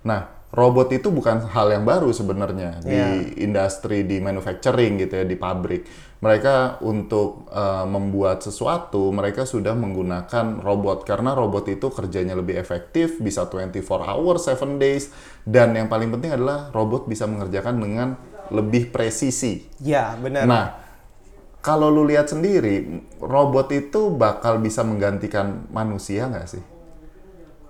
Nah, 0.00 0.20
robot 0.50 0.90
itu 0.90 1.12
bukan 1.12 1.46
hal 1.52 1.70
yang 1.70 1.84
baru 1.84 2.10
sebenarnya 2.10 2.80
di 2.80 2.96
Iya. 2.96 3.38
industri 3.38 4.02
di 4.02 4.18
manufacturing 4.18 4.98
gitu 4.98 5.20
ya 5.20 5.24
di 5.26 5.36
pabrik. 5.36 5.84
Mereka 6.20 6.84
untuk 6.84 7.48
uh, 7.48 7.88
membuat 7.88 8.44
sesuatu 8.44 9.08
mereka 9.08 9.48
sudah 9.48 9.72
menggunakan 9.72 10.60
robot 10.60 11.08
karena 11.08 11.32
robot 11.32 11.64
itu 11.72 11.88
kerjanya 11.88 12.36
lebih 12.36 12.60
efektif, 12.60 13.16
bisa 13.24 13.48
24 13.48 14.04
hours, 14.04 14.44
7 14.44 14.76
days 14.76 15.08
dan 15.48 15.72
yang 15.72 15.88
paling 15.88 16.12
penting 16.12 16.36
adalah 16.36 16.68
robot 16.76 17.08
bisa 17.08 17.24
mengerjakan 17.24 17.80
dengan 17.80 18.08
lebih 18.52 18.90
presisi. 18.92 19.64
Ya, 19.80 20.12
benar. 20.20 20.44
Nah, 20.44 20.66
kalau 21.60 21.92
lu 21.92 22.08
lihat 22.08 22.32
sendiri, 22.32 23.04
robot 23.20 23.68
itu 23.68 24.08
bakal 24.16 24.56
bisa 24.64 24.80
menggantikan 24.80 25.68
manusia 25.68 26.24
nggak 26.24 26.48
sih? 26.48 26.64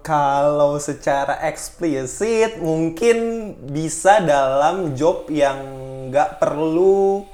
Kalau 0.00 0.78
secara 0.78 1.42
eksplisit 1.44 2.62
mungkin 2.62 3.52
bisa 3.68 4.23
dalam 4.23 4.94
job 4.94 5.26
yang 5.28 5.59
nggak 6.09 6.38
perlu 6.38 7.26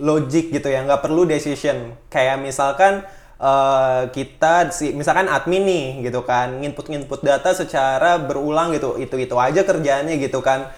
logic 0.00 0.50
gitu 0.50 0.68
ya, 0.72 0.80
nggak 0.82 1.04
perlu 1.04 1.28
decision. 1.28 1.92
Kayak 2.08 2.40
misalkan 2.40 3.04
eh, 3.36 4.02
kita 4.16 4.72
si 4.72 4.96
misalkan 4.96 5.28
admin 5.28 5.62
nih 5.62 5.86
gitu 6.08 6.24
kan, 6.24 6.56
input-input 6.64 7.20
data 7.20 7.52
secara 7.52 8.16
berulang 8.16 8.72
gitu, 8.72 8.96
itu-itu 8.96 9.36
aja 9.36 9.60
kerjaannya 9.60 10.16
gitu 10.24 10.40
kan. 10.40 10.72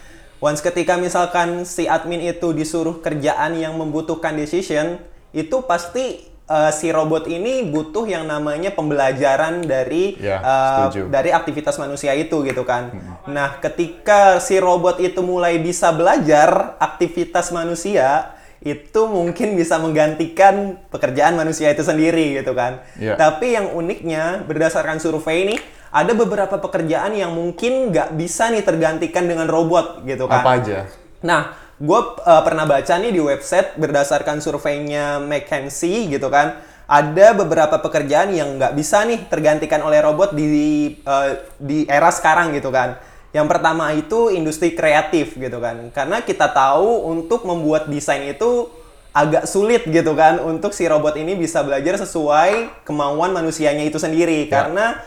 Once 0.44 0.60
ketika 0.60 1.00
misalkan 1.00 1.64
si 1.64 1.88
admin 1.88 2.20
itu 2.20 2.52
disuruh 2.52 3.00
kerjaan 3.00 3.56
yang 3.56 3.80
membutuhkan 3.80 4.36
decision, 4.36 5.00
itu 5.32 5.64
pasti 5.64 6.28
eh, 6.44 6.72
si 6.76 6.92
robot 6.92 7.24
ini 7.32 7.64
butuh 7.72 8.04
yang 8.04 8.28
namanya 8.28 8.76
pembelajaran 8.76 9.64
dari 9.64 10.20
Ya, 10.20 10.44
eh, 10.44 10.92
setuju. 10.92 11.08
dari 11.08 11.32
aktivitas 11.32 11.80
manusia 11.80 12.12
itu 12.12 12.44
gitu 12.44 12.60
kan. 12.68 12.92
Nah, 13.24 13.56
ketika 13.64 14.36
si 14.36 14.60
robot 14.60 15.00
itu 15.00 15.24
mulai 15.24 15.56
bisa 15.64 15.88
belajar 15.96 16.76
aktivitas 16.76 17.48
manusia, 17.48 18.36
itu 18.60 19.00
mungkin 19.08 19.56
bisa 19.56 19.80
menggantikan 19.80 20.76
pekerjaan 20.92 21.40
manusia 21.40 21.72
itu 21.72 21.80
sendiri 21.80 22.44
gitu 22.44 22.52
kan. 22.52 22.84
Iya. 23.00 23.16
Tapi 23.16 23.56
yang 23.56 23.72
uniknya 23.72 24.44
berdasarkan 24.44 25.00
survei 25.00 25.48
ini 25.48 25.56
ada 25.94 26.10
beberapa 26.10 26.58
pekerjaan 26.58 27.14
yang 27.14 27.30
mungkin 27.30 27.94
nggak 27.94 28.18
bisa 28.18 28.50
nih 28.50 28.66
tergantikan 28.66 29.30
dengan 29.30 29.46
robot 29.46 30.02
gitu 30.02 30.26
kan. 30.26 30.42
Apa 30.42 30.58
aja? 30.58 30.90
Nah, 31.22 31.54
gue 31.78 32.00
pernah 32.42 32.66
baca 32.66 32.94
nih 32.98 33.14
di 33.14 33.22
website 33.22 33.78
berdasarkan 33.78 34.42
surveinya 34.42 35.22
McKinsey 35.22 36.10
gitu 36.10 36.26
kan, 36.34 36.58
ada 36.90 37.32
beberapa 37.38 37.78
pekerjaan 37.78 38.34
yang 38.34 38.58
nggak 38.58 38.74
bisa 38.74 39.06
nih 39.06 39.30
tergantikan 39.30 39.86
oleh 39.86 40.02
robot 40.02 40.34
di 40.34 40.98
eh, 40.98 41.30
di 41.62 41.86
era 41.86 42.10
sekarang 42.10 42.50
gitu 42.58 42.74
kan. 42.74 42.98
Yang 43.30 43.46
pertama 43.50 43.90
itu 43.94 44.34
industri 44.34 44.74
kreatif 44.74 45.38
gitu 45.38 45.58
kan, 45.62 45.90
karena 45.94 46.22
kita 46.22 46.50
tahu 46.50 47.06
untuk 47.06 47.46
membuat 47.46 47.86
desain 47.86 48.22
itu 48.30 48.66
agak 49.14 49.46
sulit 49.46 49.86
gitu 49.86 50.10
kan 50.18 50.42
untuk 50.42 50.74
si 50.74 50.90
robot 50.90 51.14
ini 51.14 51.38
bisa 51.38 51.62
belajar 51.62 52.02
sesuai 52.02 52.82
kemauan 52.82 53.30
manusianya 53.30 53.86
itu 53.86 53.94
sendiri 53.94 54.50
Ya. 54.50 54.58
karena 54.58 54.98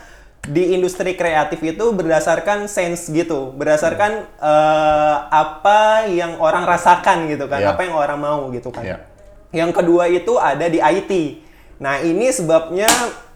di 0.48 0.72
industri 0.72 1.12
kreatif 1.12 1.60
itu 1.60 1.92
berdasarkan 1.92 2.72
sense 2.72 3.12
gitu, 3.12 3.52
berdasarkan 3.52 4.24
eh, 4.40 5.16
apa 5.28 6.08
yang 6.08 6.40
orang 6.40 6.64
rasakan 6.64 7.28
gitu 7.28 7.44
kan, 7.46 7.60
Ya. 7.60 7.76
apa 7.76 7.84
yang 7.84 7.94
orang 7.94 8.16
mau 8.16 8.48
gitu 8.48 8.72
kan. 8.72 8.84
Ya. 8.84 8.98
Yang 9.52 9.80
kedua 9.80 10.08
itu 10.08 10.40
ada 10.40 10.64
di 10.68 10.80
IT. 10.80 11.12
Nah 11.84 12.00
ini 12.00 12.32
sebabnya 12.32 12.88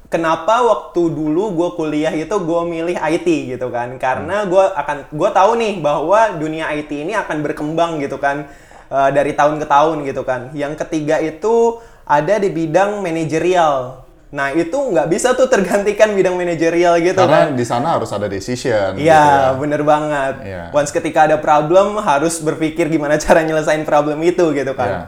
kenapa 0.09 0.65
waktu 0.65 1.13
dulu 1.13 1.53
gue 1.53 1.69
kuliah 1.77 2.13
itu 2.17 2.33
gue 2.33 2.61
milih 2.65 2.97
IT 2.97 3.29
gitu 3.57 3.69
kan, 3.69 3.97
karena 4.01 4.49
gue 4.49 4.65
akan 4.73 5.13
gue 5.13 5.31
tahu 5.33 5.51
nih 5.61 5.75
bahwa 5.85 6.37
dunia 6.41 6.73
IT 6.73 6.91
ini 6.93 7.13
akan 7.13 7.45
berkembang 7.45 8.01
gitu 8.01 8.17
kan 8.17 8.49
eh, 8.89 9.11
dari 9.13 9.37
tahun 9.37 9.61
ke 9.61 9.67
tahun 9.69 9.97
gitu 10.09 10.25
kan. 10.25 10.49
Yang 10.57 10.81
ketiga 10.81 11.21
itu 11.21 11.77
ada 12.09 12.41
di 12.41 12.49
bidang 12.49 13.05
manajerial. 13.05 14.02
Nah 14.33 14.49
itu 14.51 14.73
nggak 14.73 15.07
bisa 15.07 15.33
tuh 15.33 15.45
tergantikan 15.45 16.11
bidang 16.11 16.33
manajerial 16.33 16.97
gitu 16.99 17.21
Karena 17.21 17.47
kan. 17.47 17.53
di 17.53 17.63
sana 17.63 17.95
harus 17.95 18.09
ada 18.09 18.25
decision. 18.27 18.97
gitu 18.97 19.05
Iya, 19.05 19.53
ya. 19.53 19.53
bener 19.55 19.85
banget. 19.85 20.35
Iya. 20.41 20.63
Once 20.73 20.89
ketika 20.89 21.25
ada 21.25 21.37
problem 21.37 22.01
harus 22.01 22.41
berpikir 22.41 22.89
gimana 22.89 23.21
cara 23.21 23.41
nyelesain 23.41 23.85
problem 23.85 24.17
itu 24.21 24.41
gitu 24.51 24.73
kan. 24.73 24.89
Iya. 24.89 25.03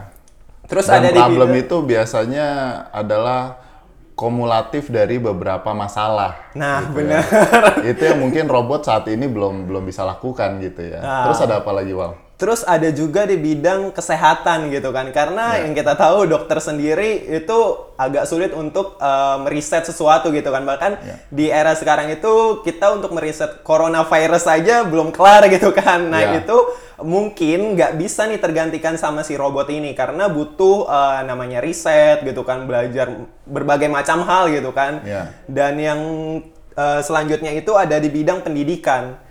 Terus 0.65 0.85
Dan 0.85 0.97
ada 0.99 1.09
di 1.09 1.17
problem 1.17 1.49
bidang- 1.51 1.63
itu 1.63 1.77
biasanya 1.83 2.47
adalah 2.89 3.41
kumulatif 4.13 4.87
dari 4.87 5.17
beberapa 5.17 5.73
masalah. 5.73 6.53
Nah, 6.53 6.85
gitu 6.85 6.95
bener. 6.95 7.19
ya. 7.19 7.83
itu 7.91 8.01
yang 8.01 8.19
mungkin 8.19 8.45
robot 8.45 8.85
saat 8.85 9.05
ini 9.07 9.25
belum 9.25 9.65
belum 9.65 9.83
bisa 9.83 10.01
lakukan 10.01 10.61
gitu 10.61 10.85
ya. 10.85 11.01
Ah. 11.01 11.25
Terus 11.25 11.41
ada 11.41 11.59
apa 11.59 11.69
lagi, 11.69 11.91
Wal? 11.91 12.13
Terus 12.35 12.67
ada 12.67 12.91
juga 12.91 13.23
di 13.23 13.39
bidang 13.39 13.95
kesehatan 13.95 14.67
gitu 14.67 14.91
kan, 14.91 15.07
karena 15.15 15.55
Ya. 15.55 15.63
yang 15.63 15.71
kita 15.71 15.95
tahu 15.95 16.27
dokter 16.27 16.59
sendiri 16.59 17.31
itu 17.31 17.59
agak 17.95 18.27
sulit 18.27 18.51
untuk 18.51 18.99
eh, 18.99 19.37
meriset 19.39 19.87
sesuatu 19.87 20.35
gitu 20.35 20.51
kan. 20.51 20.67
Bahkan 20.67 20.91
Ya. 20.99 21.15
di 21.31 21.47
era 21.47 21.71
sekarang 21.79 22.11
itu 22.11 22.59
kita 22.59 22.91
untuk 22.91 23.15
meriset 23.15 23.63
coronavirus 23.63 24.51
aja 24.51 24.83
belum 24.83 25.15
kelar 25.15 25.47
gitu 25.47 25.71
kan. 25.71 26.11
Nah 26.11 26.35
Ya. 26.35 26.43
itu 26.43 26.57
mungkin 26.99 27.79
nggak 27.79 27.95
bisa 27.95 28.27
nih 28.27 28.43
tergantikan 28.43 28.99
sama 28.99 29.23
si 29.23 29.39
robot 29.39 29.71
ini 29.71 29.95
karena 29.95 30.27
butuh 30.27 30.91
eh, 30.91 31.19
namanya 31.23 31.63
riset 31.63 32.19
gitu 32.27 32.43
kan, 32.43 32.67
belajar 32.67 33.15
berbagai 33.47 33.87
macam 33.87 34.27
hal 34.27 34.51
gitu 34.51 34.75
kan. 34.75 34.99
Ya. 35.07 35.31
Dan 35.47 35.79
yang 35.79 35.99
eh, 36.75 36.99
selanjutnya 36.99 37.55
itu 37.55 37.71
ada 37.79 37.95
di 37.95 38.11
bidang 38.11 38.43
pendidikan. 38.43 39.23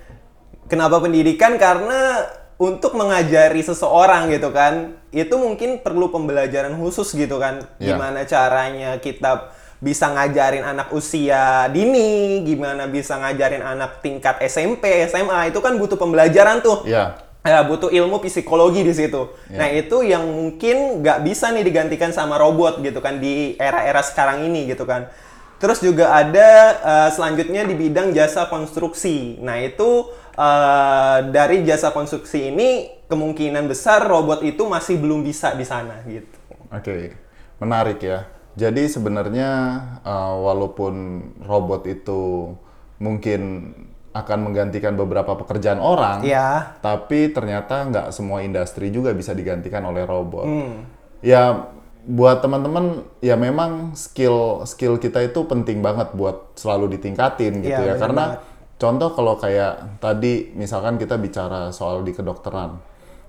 Kenapa 0.64 0.96
pendidikan? 0.96 1.60
Karena 1.60 2.24
untuk 2.54 2.94
mengajari 2.94 3.62
seseorang 3.62 4.30
gitu 4.30 4.54
kan, 4.54 4.94
itu 5.10 5.34
mungkin 5.34 5.82
perlu 5.82 6.10
pembelajaran 6.10 6.74
khusus 6.78 7.10
gitu 7.14 7.42
kan. 7.42 7.66
Ya. 7.82 7.94
Gimana 7.94 8.22
caranya 8.26 8.98
kita 9.02 9.50
bisa 9.82 10.08
ngajarin 10.08 10.64
anak 10.64 10.94
usia 10.94 11.68
dini, 11.68 12.40
gimana 12.46 12.88
bisa 12.88 13.18
ngajarin 13.20 13.60
anak 13.60 14.00
tingkat 14.00 14.40
SMP, 14.46 15.04
SMA, 15.10 15.52
itu 15.52 15.58
kan 15.60 15.76
butuh 15.76 15.98
pembelajaran 15.98 16.62
tuh. 16.62 16.86
Ya. 16.86 17.20
Ya, 17.44 17.60
butuh 17.60 17.92
ilmu 17.92 18.24
psikologi 18.24 18.80
di 18.80 18.96
situ. 18.96 19.28
Ya. 19.52 19.58
Nah, 19.60 19.68
itu 19.68 20.00
yang 20.00 20.24
mungkin 20.24 21.04
nggak 21.04 21.28
bisa 21.28 21.52
nih 21.52 21.60
digantikan 21.60 22.08
sama 22.08 22.40
robot 22.40 22.80
gitu 22.80 23.04
kan 23.04 23.20
di 23.20 23.52
era-era 23.60 24.00
sekarang 24.00 24.48
ini 24.48 24.72
gitu 24.72 24.88
kan. 24.88 25.12
Terus 25.60 25.84
juga 25.84 26.16
ada 26.16 26.48
eh, 26.80 27.08
selanjutnya 27.12 27.68
di 27.68 27.76
bidang 27.76 28.16
jasa 28.16 28.48
konstruksi. 28.48 29.36
Nah, 29.44 29.60
itu 29.60 30.08
eh, 30.34 31.18
dari 31.30 31.62
jasa 31.64 31.90
konstruksi 31.90 32.50
ini 32.50 32.68
kemungkinan 33.06 33.70
besar 33.70 34.04
robot 34.04 34.42
itu 34.42 34.66
masih 34.66 34.98
belum 34.98 35.22
bisa 35.22 35.54
di 35.54 35.62
sana 35.62 36.02
gitu. 36.06 36.38
Oke, 36.74 37.14
menarik 37.62 38.02
ya. 38.02 38.26
Jadi 38.54 38.86
sebenarnya 38.86 39.50
uh, 40.06 40.38
walaupun 40.38 40.94
robot 41.42 41.90
itu 41.90 42.54
mungkin 43.02 43.74
akan 44.14 44.38
menggantikan 44.46 44.94
beberapa 44.94 45.34
pekerjaan 45.34 45.82
orang, 45.82 46.22
Iya. 46.22 46.78
tapi 46.78 47.34
ternyata 47.34 47.82
nggak 47.90 48.06
semua 48.14 48.46
industri 48.46 48.94
juga 48.94 49.10
bisa 49.10 49.34
digantikan 49.34 49.82
oleh 49.82 50.06
robot. 50.06 50.46
Hmm. 50.46 50.86
Ya 51.18 51.66
buat 52.06 52.44
teman-teman 52.46 53.02
ya 53.18 53.34
memang 53.34 53.98
skill 53.98 54.62
skill 54.70 55.02
kita 55.02 55.18
itu 55.24 55.40
penting 55.50 55.82
banget 55.82 56.14
buat 56.14 56.54
selalu 56.54 56.94
ditingkatin 56.94 57.58
gitu 57.64 57.74
Iya, 57.74 57.90
ya 57.90 57.94
bener 57.98 58.02
karena 58.06 58.24
banget. 58.38 58.40
Contoh 58.84 59.16
kalau 59.16 59.40
kayak 59.40 59.96
tadi 60.04 60.52
misalkan 60.52 61.00
kita 61.00 61.16
bicara 61.16 61.72
soal 61.72 62.04
di 62.04 62.12
kedokteran. 62.12 62.76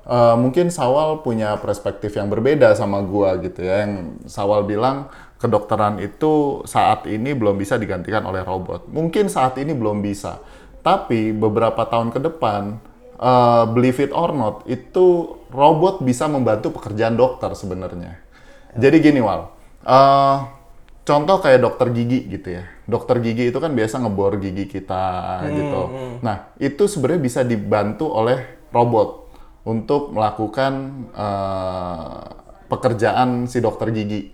Eh, 0.05 0.35
mungkin 0.37 0.69
Sawal 0.69 1.25
punya 1.25 1.57
perspektif 1.57 2.13
yang 2.13 2.29
berbeda 2.29 2.77
sama 2.77 3.01
gua 3.01 3.41
gitu 3.41 3.65
ya 3.65 3.87
yang 3.87 4.21
Sawal 4.29 4.67
bilang 4.67 5.09
kedokteran 5.41 5.97
itu 5.97 6.61
saat 6.69 7.09
ini 7.09 7.33
belum 7.33 7.57
bisa 7.57 7.79
digantikan 7.79 8.21
oleh 8.27 8.45
robot. 8.45 8.85
Mungkin 8.91 9.31
saat 9.31 9.57
ini 9.57 9.71
belum 9.73 10.03
bisa 10.03 10.43
tapi 10.85 11.33
beberapa 11.33 11.89
tahun 11.89 12.13
ke 12.13 12.19
depan 12.21 12.77
eh, 13.17 13.63
believe 13.73 13.97
it 13.97 14.13
or 14.13 14.29
not 14.35 14.61
itu 14.69 15.39
robot 15.49 16.05
bisa 16.05 16.29
membantu 16.29 16.69
pekerjaan 16.75 17.17
dokter 17.17 17.49
sebenarnya. 17.57 18.21
Jadi 18.77 18.97
gini 19.01 19.23
Wal 19.25 19.49
eh, 19.89 20.37
contoh 21.05 21.37
kayak 21.37 21.61
dokter 21.61 21.93
gigi 21.93 22.25
gitu 22.27 22.49
ya. 22.51 22.63
Dokter 22.83 23.21
gigi 23.21 23.49
itu 23.49 23.57
kan 23.57 23.71
biasa 23.71 24.01
ngebor 24.01 24.37
gigi 24.37 24.65
kita 24.65 25.05
gitu. 25.47 25.81
Nah, 26.19 26.51
itu 26.57 26.83
sebenarnya 26.85 27.21
bisa 27.21 27.39
dibantu 27.41 28.09
oleh 28.09 28.41
robot 28.73 29.29
untuk 29.63 30.11
melakukan 30.11 30.73
eh, 31.13 32.21
pekerjaan 32.65 33.45
si 33.45 33.61
dokter 33.61 33.89
gigi. 33.89 34.33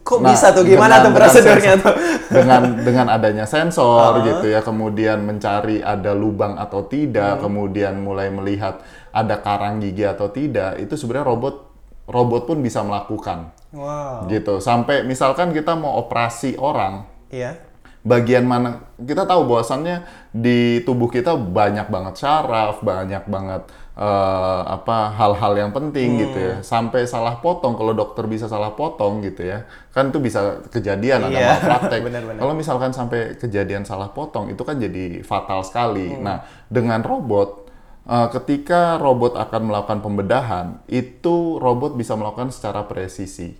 Kok 0.00 0.24
Nah, 0.24 0.32
bisa 0.32 0.48
tuh 0.56 0.64
gimana 0.64 0.96
dengan- 0.96 1.04
tuh 1.04 1.10
dengan 1.12 1.18
prosedurnya 1.28 1.74
tuh? 1.76 1.94
Dengan 2.32 2.62
dengan 2.80 3.06
adanya 3.12 3.44
sensor 3.44 4.24
gitu 4.24 4.48
ya, 4.48 4.64
kemudian 4.64 5.20
mencari 5.20 5.84
ada 5.84 6.16
lubang 6.16 6.56
atau 6.56 6.88
tidak, 6.88 7.44
kemudian 7.44 8.00
mulai 8.00 8.32
melihat 8.32 8.80
ada 9.12 9.36
karang 9.36 9.84
gigi 9.84 10.08
atau 10.08 10.32
tidak, 10.32 10.80
itu 10.80 10.96
sebenarnya 10.96 11.28
robot 11.28 11.71
robot 12.04 12.46
pun 12.46 12.58
bisa 12.58 12.80
melakukan 12.80 13.50
Wow. 13.72 14.28
gitu 14.28 14.60
sampai 14.60 15.00
misalkan 15.02 15.50
kita 15.50 15.72
mau 15.72 15.96
operasi 15.98 16.60
orang 16.60 17.08
Iya. 17.32 17.56
bagian 18.02 18.44
mana 18.44 18.84
kita 18.98 19.24
tahu 19.24 19.48
bahwasannya 19.48 20.04
di 20.28 20.82
tubuh 20.82 21.06
kita 21.06 21.32
banyak 21.32 21.86
banget 21.86 22.18
syaraf, 22.18 22.82
banyak 22.82 23.24
banget 23.24 23.62
eh, 23.92 24.60
apa 24.66 25.12
hal-hal 25.12 25.52
yang 25.54 25.70
penting 25.70 26.16
gitu 26.18 26.38
ya. 26.40 26.54
Sampai 26.60 27.04
salah 27.04 27.38
potong 27.38 27.76
kalau 27.76 27.92
dokter 27.92 28.24
bisa 28.24 28.48
salah 28.48 28.72
potong 28.72 29.20
gitu 29.20 29.44
ya. 29.44 29.68
Kan 29.92 30.08
itu 30.08 30.16
bisa 30.18 30.64
kejadian 30.68 31.28
ada 31.28 31.36
Iya, 31.36 31.48
malpraktek. 31.60 32.00
benar-benar. 32.08 32.40
Kalau 32.40 32.54
misalkan 32.56 32.90
sampai 32.90 33.36
kejadian 33.36 33.84
salah 33.84 34.08
potong 34.08 34.48
itu 34.48 34.64
kan 34.64 34.76
jadi 34.76 35.20
fatal 35.22 35.60
sekali. 35.60 36.16
Nah, 36.16 36.40
dengan 36.68 37.04
robot 37.04 37.68
eh, 38.06 38.28
ketika 38.34 38.96
robot 38.98 39.38
akan 39.38 39.62
melakukan 39.68 40.00
pembedahan, 40.02 40.66
itu 40.90 41.58
robot 41.58 41.94
bisa 41.98 42.14
melakukan 42.18 42.50
secara 42.54 42.86
presisi. 42.86 43.54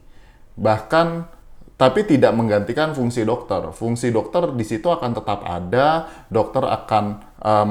Bahkan 0.59 1.41
tapi 1.81 2.07
tidak 2.07 2.31
menggantikan 2.39 2.95
fungsi 2.95 3.27
dokter. 3.27 3.75
Fungsi 3.75 4.15
dokter 4.15 4.55
di 4.55 4.63
situ 4.63 4.87
akan 4.87 5.19
tetap 5.19 5.43
ada. 5.43 6.07
Dokter 6.31 6.63
akan 6.63 7.05
eh, 7.43 7.67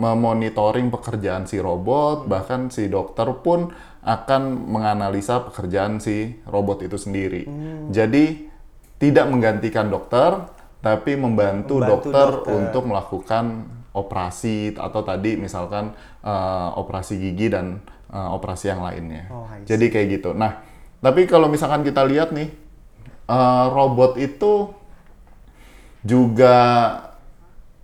memonitoring 0.00 0.88
pekerjaan 0.88 1.44
si 1.44 1.60
robot, 1.60 2.24
bahkan 2.24 2.72
si 2.72 2.88
dokter 2.88 3.28
pun 3.44 3.68
akan 4.02 4.42
menganalisa 4.66 5.46
pekerjaan 5.46 6.02
si 6.02 6.42
robot 6.48 6.82
itu 6.82 6.98
sendiri. 6.98 7.46
Jadi 7.94 8.50
tidak 8.98 9.30
menggantikan 9.30 9.90
dokter, 9.90 10.42
tapi 10.82 11.14
membantu, 11.14 11.78
Membantu 11.78 12.10
dokter, 12.10 12.28
dokter. 12.42 12.50
untuk 12.50 12.82
melakukan 12.90 13.44
operasi 13.92 14.72
atau 14.76 15.00
tadi 15.04 15.36
misalkan 15.36 15.92
eh, 16.24 16.68
operasi 16.76 17.20
gigi 17.20 17.52
dan 17.52 17.80
eh, 18.08 18.28
operasi 18.32 18.72
yang 18.72 18.82
lainnya. 18.82 19.28
Oh, 19.28 19.46
Jadi 19.64 19.86
kayak 19.92 20.08
gitu. 20.20 20.30
Nah, 20.32 20.60
tapi 21.00 21.28
kalau 21.28 21.48
misalkan 21.48 21.84
kita 21.84 22.02
lihat 22.04 22.32
nih 22.32 22.48
eh, 23.28 23.66
robot 23.70 24.16
itu 24.16 24.72
juga 26.02 26.56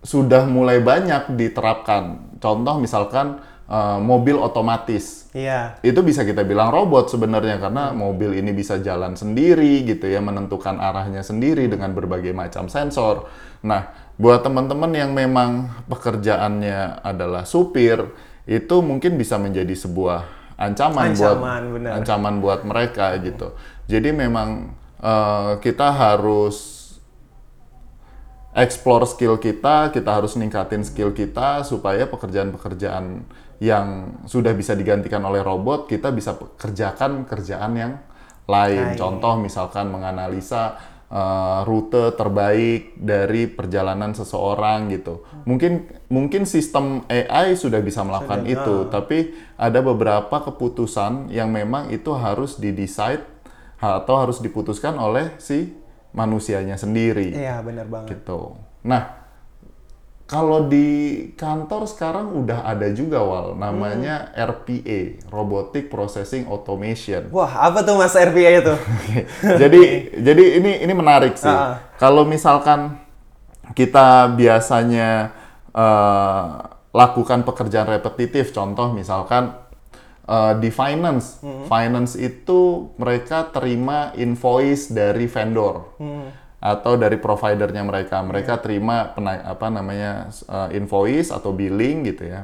sudah 0.03 0.47
mulai 0.47 0.79
banyak 0.83 1.35
diterapkan. 1.35 2.35
Contoh 2.39 2.75
misalkan 2.79 3.39
eh, 3.69 3.99
mobil 3.99 4.35
otomatis 4.39 5.29
Iya. 5.29 5.77
itu 5.85 6.01
bisa 6.01 6.25
kita 6.25 6.41
bilang 6.41 6.73
robot 6.73 7.13
sebenarnya 7.13 7.61
karena 7.61 7.93
mobil 7.93 8.33
ini 8.33 8.49
bisa 8.49 8.81
jalan 8.81 9.13
sendiri 9.13 9.85
gitu 9.85 10.09
ya 10.09 10.17
menentukan 10.25 10.81
arahnya 10.81 11.21
sendiri 11.21 11.69
dengan 11.69 11.93
berbagai 11.93 12.33
macam 12.33 12.65
sensor. 12.65 13.29
Nah, 13.61 14.08
buat 14.19 14.43
teman-teman 14.43 14.91
yang 14.91 15.15
memang 15.15 15.71
pekerjaannya 15.87 16.99
adalah 17.07 17.47
supir 17.47 18.03
itu 18.43 18.75
mungkin 18.83 19.15
bisa 19.15 19.39
menjadi 19.39 19.71
sebuah 19.71 20.27
ancaman, 20.59 21.15
buat 21.15 21.39
Ancaman, 21.39 21.63
benar. 21.71 21.91
ancaman 22.03 22.35
buat 22.43 22.61
mereka 22.67 23.15
gitu. 23.23 23.55
Jadi 23.87 24.11
memang 24.11 24.75
eh, 24.99 25.51
kita 25.63 25.87
harus 25.95 26.75
explore 28.51 29.07
skill 29.07 29.39
kita, 29.39 29.95
kita 29.95 30.11
harus 30.11 30.35
ningkatin 30.35 30.83
skill 30.83 31.15
kita 31.15 31.63
supaya 31.63 32.03
pekerjaan-pekerjaan 32.11 33.23
yang 33.63 34.19
sudah 34.27 34.51
bisa 34.51 34.75
digantikan 34.75 35.23
oleh 35.23 35.43
robot 35.43 35.87
kita 35.87 36.11
bisa 36.11 36.35
kerjakan 36.59 37.23
kerjaan 37.23 37.71
yang 37.75 37.93
lain. 38.49 38.95
Lain. 38.95 38.99
Contoh 38.99 39.39
misalkan 39.39 39.87
menganalisa 39.87 40.75
eh, 41.09 41.59
rute 41.65 42.13
terbaik 42.15 42.95
dari 42.95 43.49
perjalanan 43.49 44.13
seseorang 44.13 44.89
gitu. 44.93 45.25
Mungkin 45.43 45.89
mungkin 46.07 46.45
sistem 46.45 47.03
AI 47.09 47.57
sudah 47.57 47.81
bisa 47.83 48.05
melakukan 48.05 48.45
Sudah, 48.45 48.53
itu, 48.55 48.75
tapi 48.93 49.17
ada 49.57 49.79
beberapa 49.81 50.41
keputusan 50.45 51.33
yang 51.33 51.49
memang 51.49 51.89
itu 51.89 52.13
harus 52.15 52.57
didecide 52.61 53.25
atau 53.79 54.15
harus 54.19 54.39
diputuskan 54.43 54.95
oleh 54.99 55.35
si 55.39 55.71
manusianya 56.11 56.75
sendiri 56.75 57.37
Iya, 57.37 57.61
benar 57.61 57.85
banget. 57.85 58.17
gitu. 58.17 58.57
Nah, 58.83 59.18
kalau 60.29 60.69
di 60.69 60.85
kantor 61.33 61.89
sekarang 61.89 62.37
udah 62.37 62.61
ada 62.61 62.85
juga 62.93 63.17
wal 63.25 63.57
namanya 63.57 64.29
RPA, 64.37 65.25
Robotic 65.33 65.89
Processing 65.89 66.45
Automation. 66.45 67.33
Wah, 67.33 67.49
apa 67.49 67.81
tuh 67.81 67.97
Mas 67.97 68.13
RPA 68.13 68.61
itu? 68.61 68.75
jadi 69.65 69.81
jadi 70.29 70.43
ini 70.61 70.85
ini 70.85 70.93
menarik 70.93 71.33
sih. 71.33 71.49
Ah. 71.49 71.81
Kalau 71.97 72.29
misalkan 72.29 73.01
kita 73.73 74.29
biasanya 74.37 75.33
eh, 75.73 76.45
lakukan 76.93 77.41
pekerjaan 77.41 77.89
repetitif, 77.89 78.53
contoh 78.53 78.93
misalkan 78.93 79.57
eh, 80.29 80.53
di 80.61 80.69
finance, 80.69 81.41
finance 81.65 82.13
itu 82.13 82.93
mereka 83.01 83.49
terima 83.49 84.13
invoice 84.13 84.93
dari 84.93 85.25
vendor 85.25 85.97
atau 86.59 86.95
dari 86.95 87.15
providernya 87.15 87.81
mereka, 87.81 88.19
mereka 88.19 88.59
terima 88.59 89.15
pena- 89.15 89.43
apa 89.43 89.67
namanya 89.67 90.27
eh, 90.29 90.75
invoice 90.75 91.31
atau 91.31 91.51
billing 91.51 92.03
gitu 92.05 92.27
ya. 92.27 92.43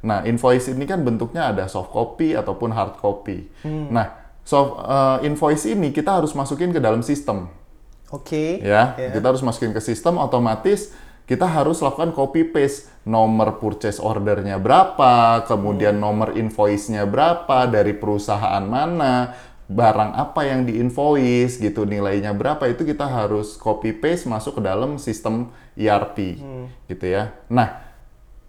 Nah 0.00 0.22
invoice 0.22 0.70
ini 0.70 0.86
kan 0.86 1.02
bentuknya 1.02 1.50
ada 1.50 1.66
soft 1.66 1.90
copy 1.90 2.32
ataupun 2.32 2.70
hard 2.70 2.96
copy. 2.96 3.50
Nah 3.66 4.06
soft 4.46 4.78
eh, 4.80 5.26
invoice 5.26 5.66
ini 5.66 5.90
kita 5.90 6.22
harus 6.22 6.30
masukin 6.32 6.70
ke 6.70 6.78
dalam 6.78 7.02
sistem 7.02 7.50
Oke. 8.14 8.62
ya 8.62 8.94
Ya. 8.94 9.10
kita 9.10 9.34
harus 9.34 9.42
masukin 9.42 9.74
ke 9.74 9.82
sistem 9.82 10.22
otomatis 10.22 10.94
kita 11.26 11.42
harus 11.42 11.82
lakukan 11.82 12.14
copy 12.14 12.46
paste 12.46 12.86
nomor 13.02 13.58
purchase 13.58 13.98
ordernya 13.98 14.62
berapa 14.62 15.42
kemudian 15.42 15.98
nomor 15.98 16.38
invoice-nya 16.38 17.02
berapa 17.02 17.66
dari 17.66 17.98
perusahaan 17.98 18.62
mana 18.62 19.34
barang 19.66 20.14
apa 20.14 20.46
yang 20.46 20.62
diinvoice 20.62 21.58
gitu 21.58 21.82
nilainya 21.82 22.30
berapa 22.30 22.70
itu 22.70 22.86
kita 22.86 23.02
harus 23.02 23.58
copy 23.58 23.90
paste 23.90 24.30
masuk 24.30 24.58
ke 24.58 24.62
dalam 24.62 24.94
sistem 24.96 25.50
ERP 25.74 26.38
gitu 26.86 27.04
ya 27.04 27.34
nah 27.50 27.86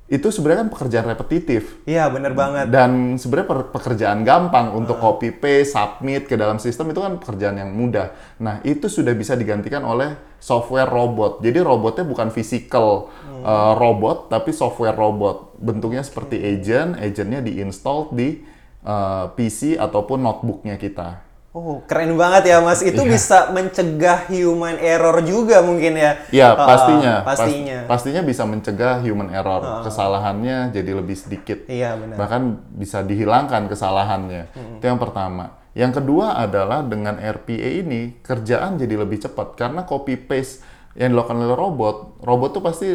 itu 0.07 0.31
sebenarnya 0.31 0.63
kan 0.63 0.71
pekerjaan 0.71 1.07
repetitif 1.11 1.83
Iya, 1.83 2.07
benar 2.07 2.31
banget. 2.31 2.71
dan 2.71 3.19
sebenarnya 3.19 3.75
pekerjaan 3.75 4.23
gampang 4.23 4.71
untuk 4.71 5.03
copy 5.03 5.35
paste, 5.35 5.75
submit 5.75 6.31
ke 6.31 6.39
dalam 6.39 6.63
sistem 6.63 6.95
itu 6.95 7.03
kan 7.03 7.19
pekerjaan 7.19 7.59
yang 7.59 7.75
mudah. 7.75 8.15
Nah, 8.39 8.63
itu 8.63 8.87
sudah 8.87 9.11
bisa 9.11 9.35
digantikan 9.35 9.83
oleh 9.83 10.15
software 10.39 10.87
robot. 10.87 11.43
Jadi 11.43 11.59
robotnya 11.59 12.07
bukan 12.07 12.31
physical 12.31 13.11
uh, 13.43 13.75
robot 13.75 14.31
tapi 14.31 14.55
software 14.55 14.95
robot. 14.95 15.59
Bentuknya 15.59 16.07
seperti 16.07 16.39
agent, 16.39 16.95
agentnya 17.03 17.43
diinstal 17.43 18.07
di 18.15 18.47
uh, 18.87 19.35
PC 19.35 19.75
ataupun 19.75 20.23
notebooknya 20.23 20.79
kita. 20.79 21.27
Oh, 21.51 21.81
keren 21.89 22.13
banget 22.13 22.53
ya 22.53 22.61
Mas. 22.61 22.85
Itu 22.85 23.01
bisa 23.01 23.49
mencegah 23.49 24.29
human 24.29 24.77
error 24.77 25.25
juga 25.25 25.65
mungkin 25.65 25.97
ya. 25.97 26.21
Ya, 26.29 26.53
Ah, 26.53 26.69
pastinya. 26.69 27.13
Pas- 27.25 27.33
pastinya. 27.41 27.77
pastinya 27.89 28.21
bisa 28.21 28.43
mencegah 28.45 29.01
human 29.01 29.33
error. 29.33 29.81
Kesalahannya 29.81 30.69
jadi 30.69 30.91
lebih 30.93 31.17
sedikit. 31.17 31.65
Iya, 31.65 31.97
benar. 31.97 32.13
Bahkan 32.13 32.41
bisa 32.77 33.01
dihilangkan 33.01 33.65
kesalahannya. 33.67 34.53
Itu 34.77 34.85
yang 34.85 35.01
pertama. 35.01 35.57
Yang 35.73 36.01
kedua 36.01 36.37
adalah 36.37 36.85
dengan 36.85 37.17
RPA 37.17 37.81
ini 37.81 38.21
kerjaan 38.21 38.77
jadi 38.77 38.93
lebih 38.97 39.17
cepat 39.21 39.57
karena 39.57 39.81
copy 39.81 40.13
paste 40.17 40.61
yang 40.93 41.13
dilakukan 41.13 41.37
oleh 41.37 41.53
robot, 41.53 41.97
robot 42.21 42.49
tuh 42.53 42.63
pasti 42.65 42.89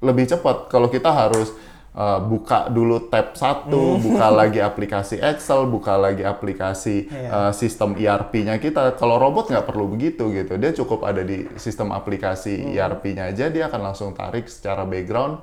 lebih 0.00 0.28
cepat. 0.28 0.68
Kalau 0.68 0.88
kita 0.88 1.08
harus 1.08 1.52
uh, 1.94 2.20
buka 2.20 2.68
dulu 2.68 3.06
tab 3.08 3.38
satu, 3.38 3.96
buka 4.02 4.26
lagi 4.28 4.58
aplikasi 4.58 5.22
Excel, 5.22 5.66
buka 5.70 5.94
lagi 5.94 6.26
aplikasi 6.26 7.06
Iya. 7.08 7.30
uh, 7.30 7.52
sistem 7.54 7.94
ERP-nya 7.94 8.58
kita. 8.58 8.98
Kalau 8.98 9.16
robot 9.16 9.48
nggak 9.50 9.66
perlu 9.66 9.88
begitu 9.94 10.28
gitu, 10.34 10.58
dia 10.58 10.74
cukup 10.74 11.06
ada 11.06 11.22
di 11.22 11.46
sistem 11.56 11.94
aplikasi 11.94 12.74
ERP-nya 12.74 13.30
aja, 13.30 13.48
dia 13.48 13.70
akan 13.70 13.80
langsung 13.80 14.10
tarik 14.12 14.50
secara 14.50 14.82
background 14.82 15.40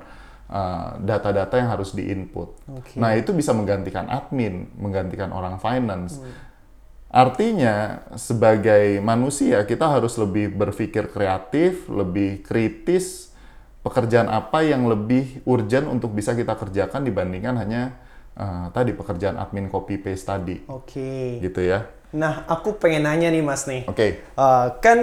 uh, 0.51 0.99
data-data 0.99 1.55
yang 1.55 1.71
harus 1.71 1.95
diinput. 1.95 2.49
Oke. 2.67 2.99
Nah 2.99 3.15
itu 3.15 3.31
bisa 3.31 3.55
menggantikan 3.55 4.11
admin, 4.11 4.67
menggantikan 4.75 5.31
orang 5.31 5.57
finance. 5.57 6.19
Artinya 7.11 8.07
sebagai 8.15 9.03
manusia 9.03 9.67
kita 9.67 9.83
harus 9.83 10.15
lebih 10.15 10.55
berpikir 10.55 11.11
kreatif, 11.11 11.91
lebih 11.91 12.39
kritis 12.39 13.30
pekerjaan 13.81 14.29
apa 14.29 14.61
yang 14.61 14.85
lebih 14.85 15.41
urgent 15.45 15.89
untuk 15.89 16.13
bisa 16.13 16.37
kita 16.37 16.53
kerjakan 16.53 17.01
dibandingkan 17.01 17.57
hanya 17.57 17.97
uh, 18.37 18.69
tadi 18.69 18.93
pekerjaan 18.93 19.41
admin 19.41 19.67
copy 19.67 19.97
paste 19.97 20.29
tadi, 20.29 20.61
Oke. 20.69 21.41
gitu 21.41 21.61
ya. 21.65 21.89
Nah, 22.11 22.43
aku 22.45 22.75
pengen 22.75 23.07
nanya 23.07 23.31
nih 23.31 23.41
Mas 23.41 23.63
nih. 23.65 23.87
Oke, 23.87 24.19
Eh, 24.19 24.67
kan 24.83 24.99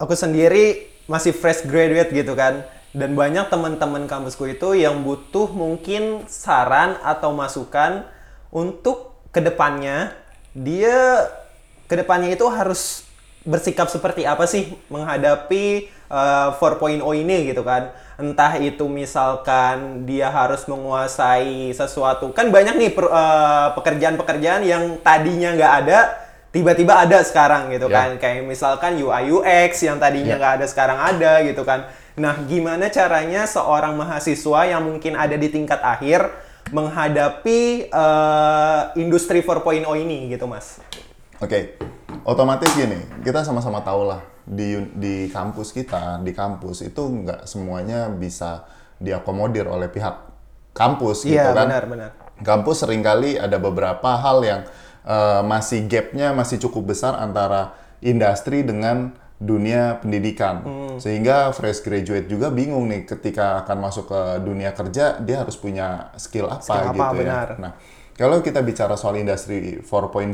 aku 0.00 0.14
sendiri 0.16 0.88
masih 1.06 1.30
fresh 1.36 1.68
graduate 1.68 2.10
gitu 2.10 2.34
kan 2.34 2.66
dan 2.96 3.12
banyak 3.12 3.46
teman-teman 3.52 4.08
kampusku 4.08 4.48
itu 4.50 4.74
yang 4.74 5.04
butuh 5.04 5.52
mungkin 5.52 6.24
saran 6.26 6.96
atau 7.04 7.30
masukan 7.30 8.08
untuk 8.50 9.14
ke 9.30 9.38
depannya 9.44 10.16
dia 10.56 11.28
ke 11.86 11.94
depannya 11.94 12.32
itu 12.32 12.48
harus 12.48 13.04
bersikap 13.46 13.86
seperti 13.86 14.26
apa 14.26 14.48
sih 14.48 14.74
menghadapi 14.90 15.92
eh, 16.06 16.48
4.0 16.54 17.02
ini 17.14 17.50
gitu 17.50 17.62
kan 17.62 17.90
entah 18.16 18.56
itu 18.56 18.88
misalkan 18.88 20.08
dia 20.08 20.32
harus 20.32 20.64
menguasai 20.64 21.70
sesuatu 21.76 22.32
kan 22.32 22.48
banyak 22.48 22.74
nih 22.78 22.90
eh, 22.96 23.68
pekerjaan-pekerjaan 23.76 24.62
yang 24.64 24.98
tadinya 25.02 25.52
nggak 25.52 25.72
ada 25.84 25.98
tiba-tiba 26.50 26.96
ada 27.04 27.20
sekarang 27.20 27.68
gitu 27.68 27.92
Ya. 27.92 27.96
kan 28.08 28.10
kayak 28.16 28.48
misalkan 28.48 28.96
UI 28.96 29.28
UX 29.28 29.84
yang 29.84 30.00
tadinya 30.00 30.34
Ya. 30.34 30.40
nggak 30.40 30.52
ada 30.62 30.66
sekarang 30.66 30.98
ada 30.98 31.32
gitu 31.44 31.62
kan 31.62 31.84
Nah, 32.16 32.32
gimana 32.48 32.88
caranya 32.88 33.44
seorang 33.44 33.92
mahasiswa 33.92 34.64
yang 34.64 34.80
mungkin 34.80 35.20
ada 35.20 35.36
di 35.36 35.52
tingkat 35.52 35.76
akhir 35.84 36.24
menghadapi 36.72 37.92
eh, 37.92 38.80
industri 38.96 39.44
4.0 39.44 39.84
ini 40.00 40.32
gitu, 40.32 40.48
Mas? 40.48 40.80
Oke, 41.44 41.76
otomatis 42.24 42.72
gini, 42.72 43.04
kita 43.20 43.44
sama-sama 43.44 43.84
tahu 43.84 44.08
lah 44.08 44.24
di 44.46 44.78
di 44.94 45.14
kampus 45.28 45.74
kita, 45.74 46.22
di 46.22 46.30
kampus 46.30 46.86
itu 46.86 47.02
nggak 47.02 47.50
semuanya 47.50 48.06
bisa 48.08 48.62
diakomodir 48.96 49.66
oleh 49.66 49.90
pihak 49.90 50.14
kampus 50.72 51.26
gitu 51.26 51.34
Iya, 51.36 51.50
kan. 51.52 51.66
benar, 51.66 51.82
benar. 51.84 52.10
Kampus 52.40 52.86
sering 52.86 53.02
kali 53.02 53.34
ada 53.36 53.58
beberapa 53.58 54.16
hal 54.16 54.38
yang 54.40 54.62
eh, 55.02 55.42
masih 55.42 55.84
gapnya 55.90 56.30
masih 56.32 56.62
cukup 56.62 56.94
besar 56.94 57.18
antara 57.18 57.74
industri 58.00 58.62
dengan 58.62 59.12
dunia 59.36 60.00
pendidikan. 60.00 60.64
Hmm. 60.64 60.96
Sehingga 60.96 61.52
fresh 61.52 61.84
graduate 61.84 62.24
juga 62.24 62.48
bingung 62.48 62.88
nih 62.88 63.04
ketika 63.04 63.60
akan 63.64 63.76
masuk 63.84 64.08
ke 64.08 64.20
dunia 64.40 64.72
kerja, 64.72 65.20
dia 65.20 65.36
harus 65.44 65.60
punya 65.60 66.08
skill 66.16 66.48
apa 66.48 66.64
Skill 66.64 66.92
apa, 66.92 67.04
gitu 67.12 67.16
benar. 67.20 67.46
ya. 67.52 67.56
Nah, 67.60 67.72
kalau 68.16 68.40
kita 68.40 68.64
bicara 68.64 68.96
soal 68.96 69.20
industri 69.20 69.76
4.0, 69.84 70.32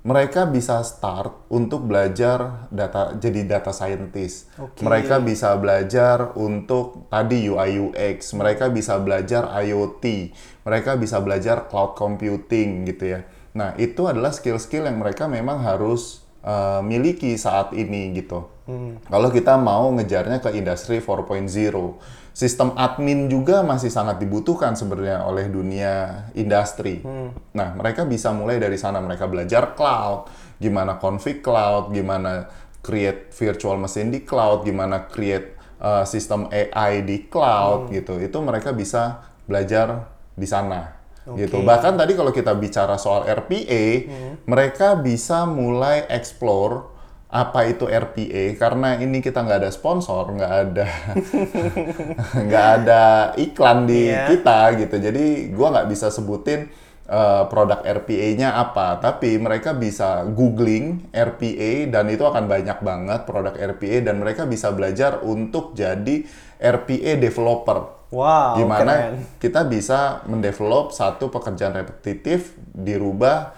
mereka 0.00 0.48
bisa 0.48 0.80
start 0.80 1.52
untuk 1.52 1.84
belajar 1.84 2.68
data 2.72 3.12
jadi 3.20 3.44
data 3.44 3.68
scientist. 3.68 4.48
Oke. 4.56 4.80
Mereka 4.80 5.20
bisa 5.20 5.52
belajar 5.60 6.32
untuk 6.40 7.10
tadi 7.12 7.52
UI 7.52 7.92
UX, 7.92 8.32
mereka 8.32 8.72
bisa 8.72 8.96
belajar 8.96 9.52
IoT, 9.60 10.04
mereka 10.64 10.96
bisa 10.96 11.20
belajar 11.20 11.68
cloud 11.68 11.92
computing 12.00 12.88
gitu 12.88 13.18
ya. 13.18 13.20
Nah, 13.52 13.76
itu 13.76 14.08
adalah 14.08 14.32
skill-skill 14.32 14.88
yang 14.88 15.02
mereka 15.02 15.28
memang 15.28 15.60
harus 15.60 16.24
uh, 16.46 16.80
miliki 16.80 17.36
saat 17.36 17.76
ini 17.76 18.14
gitu. 18.16 18.46
Kalau 19.10 19.34
kita 19.34 19.58
mau 19.58 19.90
ngejarnya 19.98 20.38
ke 20.38 20.54
industri 20.54 21.02
4.0, 21.02 21.50
sistem 22.40 22.72
admin 22.72 23.28
juga 23.28 23.60
masih 23.60 23.92
sangat 23.92 24.16
dibutuhkan 24.16 24.72
sebenarnya 24.72 25.28
oleh 25.28 25.52
dunia 25.52 26.24
industri. 26.32 27.04
Nah, 27.52 27.76
mereka 27.76 28.08
bisa 28.08 28.32
mulai 28.32 28.56
dari 28.56 28.80
sana. 28.80 28.96
Mereka 29.04 29.28
belajar 29.28 29.76
cloud, 29.76 30.32
gimana 30.56 30.96
config 30.96 31.44
cloud, 31.44 31.92
gimana 31.92 32.48
create 32.80 33.28
virtual 33.36 33.76
machine 33.76 34.08
di 34.08 34.24
cloud, 34.24 34.64
gimana 34.64 35.04
create 35.04 35.52
uh, 35.84 36.08
sistem 36.08 36.48
AI 36.48 37.04
di 37.04 37.28
cloud 37.28 37.92
gitu. 37.92 38.16
Itu 38.16 38.40
mereka 38.40 38.72
bisa 38.72 39.20
belajar 39.44 40.08
di 40.32 40.48
sana. 40.48 40.96
gitu. 41.36 41.60
Oke. 41.60 41.68
Bahkan 41.68 42.00
tadi 42.00 42.16
kalau 42.16 42.32
kita 42.32 42.56
bicara 42.56 42.96
soal 42.96 43.28
RPA, 43.28 43.84
mereka 44.48 44.96
bisa 44.96 45.44
mulai 45.44 46.08
explore 46.08 46.88
apa 47.30 47.62
itu 47.64 47.86
RPA 47.86 48.58
karena 48.58 48.98
ini 48.98 49.22
kita 49.22 49.40
nggak 49.40 49.62
ada 49.62 49.70
sponsor, 49.70 50.34
nggak 50.34 50.52
ada 50.66 50.86
nggak 52.46 52.66
ada 52.82 53.02
iklan 53.38 53.86
di 53.86 54.10
Iya. 54.10 54.26
kita 54.28 54.58
gitu. 54.78 54.96
Jadi 54.98 55.24
gua 55.54 55.70
nggak 55.70 55.88
bisa 55.88 56.10
sebutin 56.10 56.66
uh, 57.06 57.46
produk 57.46 57.86
RPA-nya 57.86 58.58
apa, 58.58 58.98
tapi 58.98 59.38
mereka 59.38 59.70
bisa 59.72 60.26
googling 60.26 61.06
RPA 61.10 61.86
dan 61.86 62.10
itu 62.10 62.26
akan 62.26 62.44
banyak 62.46 62.78
banget 62.82 63.20
produk 63.22 63.54
RPA 63.54 64.02
dan 64.02 64.18
mereka 64.18 64.42
bisa 64.44 64.74
belajar 64.74 65.22
untuk 65.22 65.74
jadi 65.74 66.26
RPA 66.58 67.14
developer. 67.16 68.02
Wow, 68.10 68.58
Gimana 68.58 68.90
keren. 69.14 69.14
kita 69.38 69.62
bisa 69.62 70.26
mendevelop 70.26 70.90
satu 70.90 71.30
pekerjaan 71.30 71.78
repetitif 71.78 72.58
dirubah 72.74 73.54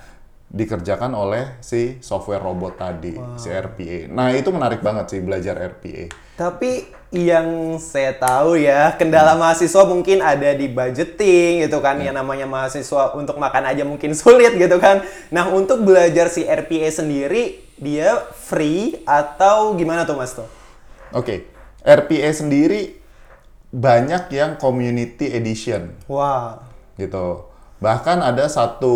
dikerjakan 0.52 1.16
oleh 1.16 1.56
si 1.64 1.96
software 2.04 2.44
robot 2.44 2.76
tadi, 2.76 3.16
si 3.40 3.48
RPA. 3.48 4.12
Nah, 4.12 4.36
itu 4.36 4.52
menarik 4.52 4.84
banget 4.84 5.08
sih 5.16 5.20
belajar 5.24 5.56
RPA. 5.56 6.12
Tapi 6.36 6.92
yang 7.08 7.80
saya 7.80 8.12
tahu 8.12 8.60
ya, 8.60 8.92
kendala 9.00 9.32
mahasiswa 9.40 9.88
mungkin 9.88 10.20
ada 10.20 10.52
di 10.52 10.68
budgeting 10.68 11.64
gitu 11.64 11.80
kan. 11.80 11.96
Yang 12.04 12.20
namanya 12.20 12.44
mahasiswa 12.44 13.16
untuk 13.16 13.40
makan 13.40 13.64
aja 13.64 13.82
mungkin 13.88 14.12
sulit 14.12 14.52
gitu 14.60 14.76
kan. 14.76 15.00
Nah, 15.32 15.48
untuk 15.48 15.80
belajar 15.88 16.28
si 16.28 16.44
RPA 16.44 16.92
sendiri, 16.92 17.64
dia 17.80 18.20
free 18.36 19.00
atau 19.08 19.72
gimana 19.72 20.04
tuh 20.04 20.20
Mas 20.20 20.36
tuh? 20.36 20.48
Oke, 21.16 21.48
RPA 21.80 22.28
sendiri 22.28 23.00
banyak 23.72 24.28
yang 24.36 24.60
community 24.60 25.32
edition 25.32 25.96
Wah, 26.04 26.60
gitu. 27.00 27.51
Bahkan 27.82 28.22
ada 28.22 28.46
satu 28.46 28.94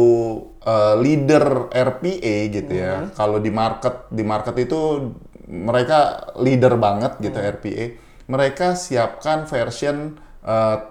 uh, 0.63 0.95
leader 1.03 1.75
RPA 1.75 2.37
gitu 2.55 2.71
ya. 2.71 3.11
Kalau 3.19 3.43
di 3.43 3.51
market 3.51 4.07
di 4.15 4.23
market 4.23 4.55
itu 4.63 5.11
mereka 5.51 6.31
leader 6.39 6.79
banget 6.79 7.19
gitu 7.19 7.35
RPA. 7.35 7.87
Mereka 8.31 8.79
siapkan 8.79 9.51
version 9.51 10.19
uh, 10.47 10.87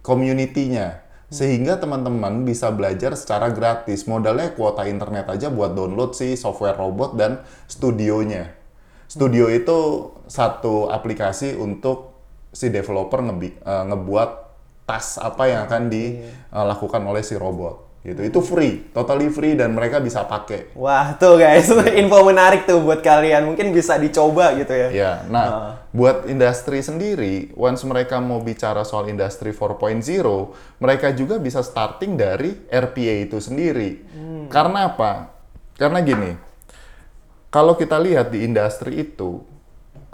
community-nya 0.00 1.04
sehingga 1.32 1.80
teman-teman 1.80 2.46
bisa 2.46 2.70
belajar 2.70 3.16
secara 3.18 3.50
gratis. 3.50 4.06
Modalnya 4.06 4.52
kuota 4.54 4.84
internet 4.86 5.26
aja 5.26 5.48
buat 5.50 5.72
download 5.72 6.14
si 6.14 6.36
software 6.36 6.76
robot 6.76 7.16
dan 7.18 7.42
studionya. 7.66 8.52
Studio 9.08 9.50
itu 9.50 10.10
satu 10.30 10.88
aplikasi 10.92 11.56
untuk 11.56 12.14
si 12.54 12.70
developer 12.70 13.18
ngebi- 13.18 13.58
eh, 13.58 13.84
ngebuat 13.90 14.30
tas 14.84 15.16
apa 15.16 15.48
yang 15.48 15.60
akan 15.64 15.88
dilakukan 15.88 17.02
oleh 17.04 17.24
si 17.24 17.36
robot 17.36 17.84
gitu. 18.04 18.20
Itu 18.20 18.40
free, 18.44 18.92
totally 18.92 19.32
free 19.32 19.56
dan 19.56 19.72
mereka 19.72 19.96
bisa 19.98 20.28
pakai. 20.28 20.76
wah 20.76 21.16
tuh 21.16 21.40
guys, 21.40 21.72
info 22.00 22.20
menarik 22.20 22.68
tuh 22.68 22.84
buat 22.84 23.00
kalian. 23.00 23.48
Mungkin 23.48 23.72
bisa 23.72 23.96
dicoba 23.96 24.52
gitu 24.60 24.76
ya. 24.76 24.88
Ya, 24.92 25.12
nah 25.32 25.80
buat 25.88 26.28
industri 26.28 26.84
sendiri, 26.84 27.56
once 27.56 27.80
mereka 27.88 28.20
mau 28.20 28.44
bicara 28.44 28.84
soal 28.84 29.08
industri 29.08 29.56
4.0, 29.56 30.04
mereka 30.82 31.08
juga 31.16 31.40
bisa 31.40 31.64
starting 31.64 32.20
dari 32.20 32.52
RPA 32.68 33.24
itu 33.24 33.40
sendiri. 33.40 34.04
Karena 34.52 34.92
apa? 34.92 35.32
Karena 35.80 36.04
gini, 36.04 36.36
kalau 37.48 37.72
kita 37.78 37.96
lihat 37.96 38.34
di 38.34 38.44
industri 38.44 39.00
itu, 39.00 39.53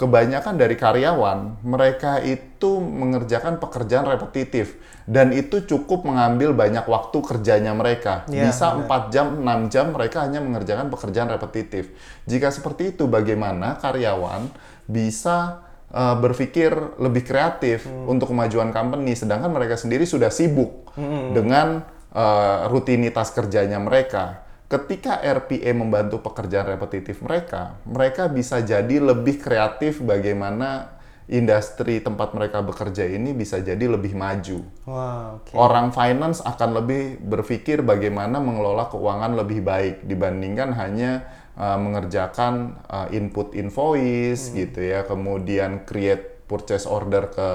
kebanyakan 0.01 0.57
dari 0.57 0.81
karyawan, 0.81 1.61
mereka 1.61 2.25
itu 2.25 2.81
mengerjakan 2.81 3.61
pekerjaan 3.61 4.09
repetitif. 4.09 4.81
Dan 5.05 5.37
itu 5.37 5.61
cukup 5.69 6.09
mengambil 6.09 6.57
banyak 6.57 6.89
waktu 6.89 7.21
kerjanya 7.21 7.77
mereka. 7.77 8.25
Iya, 8.33 8.49
Bisa 8.49 8.73
4 8.81 9.13
jam, 9.13 9.45
6 9.45 9.69
jam 9.69 9.93
mereka 9.93 10.25
hanya 10.25 10.41
mengerjakan 10.41 10.89
pekerjaan 10.89 11.29
repetitif. 11.29 11.93
Jika 12.25 12.49
seperti 12.49 12.97
itu, 12.97 13.13
bagaimana 13.13 13.77
karyawan 13.77 14.49
bisa 14.89 15.69
uh, 15.93 16.17
berpikir 16.17 16.73
lebih 16.97 17.29
kreatif 17.29 17.85
untuk 17.85 18.33
kemajuan 18.33 18.73
company, 18.73 19.13
sedangkan 19.13 19.53
mereka 19.53 19.77
sendiri 19.77 20.09
sudah 20.09 20.33
sibuk 20.33 20.97
dengan 21.37 21.85
uh, 22.17 22.73
rutinitas 22.73 23.37
kerjanya 23.37 23.77
mereka. 23.77 24.49
Ketika 24.71 25.19
RPA 25.19 25.75
membantu 25.75 26.23
pekerjaan 26.23 26.71
repetitif 26.71 27.19
mereka, 27.27 27.83
mereka 27.83 28.31
bisa 28.31 28.63
jadi 28.63 29.03
lebih 29.03 29.43
kreatif 29.43 29.99
bagaimana 29.99 30.95
industri 31.27 31.99
tempat 31.99 32.39
mereka 32.39 32.63
bekerja 32.63 33.03
ini 33.03 33.35
bisa 33.35 33.59
jadi 33.59 33.83
lebih 33.91 34.15
maju. 34.15 34.63
Wah, 34.87 35.43
oke. 35.43 35.59
Orang 35.59 35.91
finance 35.91 36.39
akan 36.47 36.83
lebih 36.83 37.19
berpikir 37.19 37.83
bagaimana 37.83 38.39
mengelola 38.39 38.87
keuangan 38.87 39.35
lebih 39.43 39.59
baik 39.59 40.07
dibandingkan 40.07 40.71
hanya 40.79 41.27
uh, 41.59 41.75
mengerjakan 41.75 42.79
uh, 42.87 43.11
input 43.11 43.59
invoice 43.59 44.55
gitu 44.55 44.87
ya, 44.87 45.03
kemudian 45.03 45.83
create 45.83 46.47
purchase 46.47 46.87
order 46.87 47.27
ke 47.27 47.49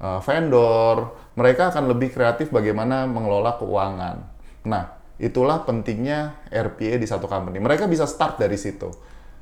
uh, 0.00 0.24
vendor. 0.24 1.20
Mereka 1.36 1.68
akan 1.68 1.84
lebih 1.92 2.16
kreatif 2.16 2.48
bagaimana 2.48 3.04
mengelola 3.04 3.60
keuangan. 3.60 4.16
Nah, 4.64 4.95
itulah 5.16 5.64
pentingnya 5.64 6.36
RPA 6.52 7.00
di 7.00 7.08
satu 7.08 7.24
company. 7.24 7.56
Mereka 7.60 7.88
bisa 7.88 8.04
start 8.04 8.36
dari 8.40 8.56
situ. 8.60 8.92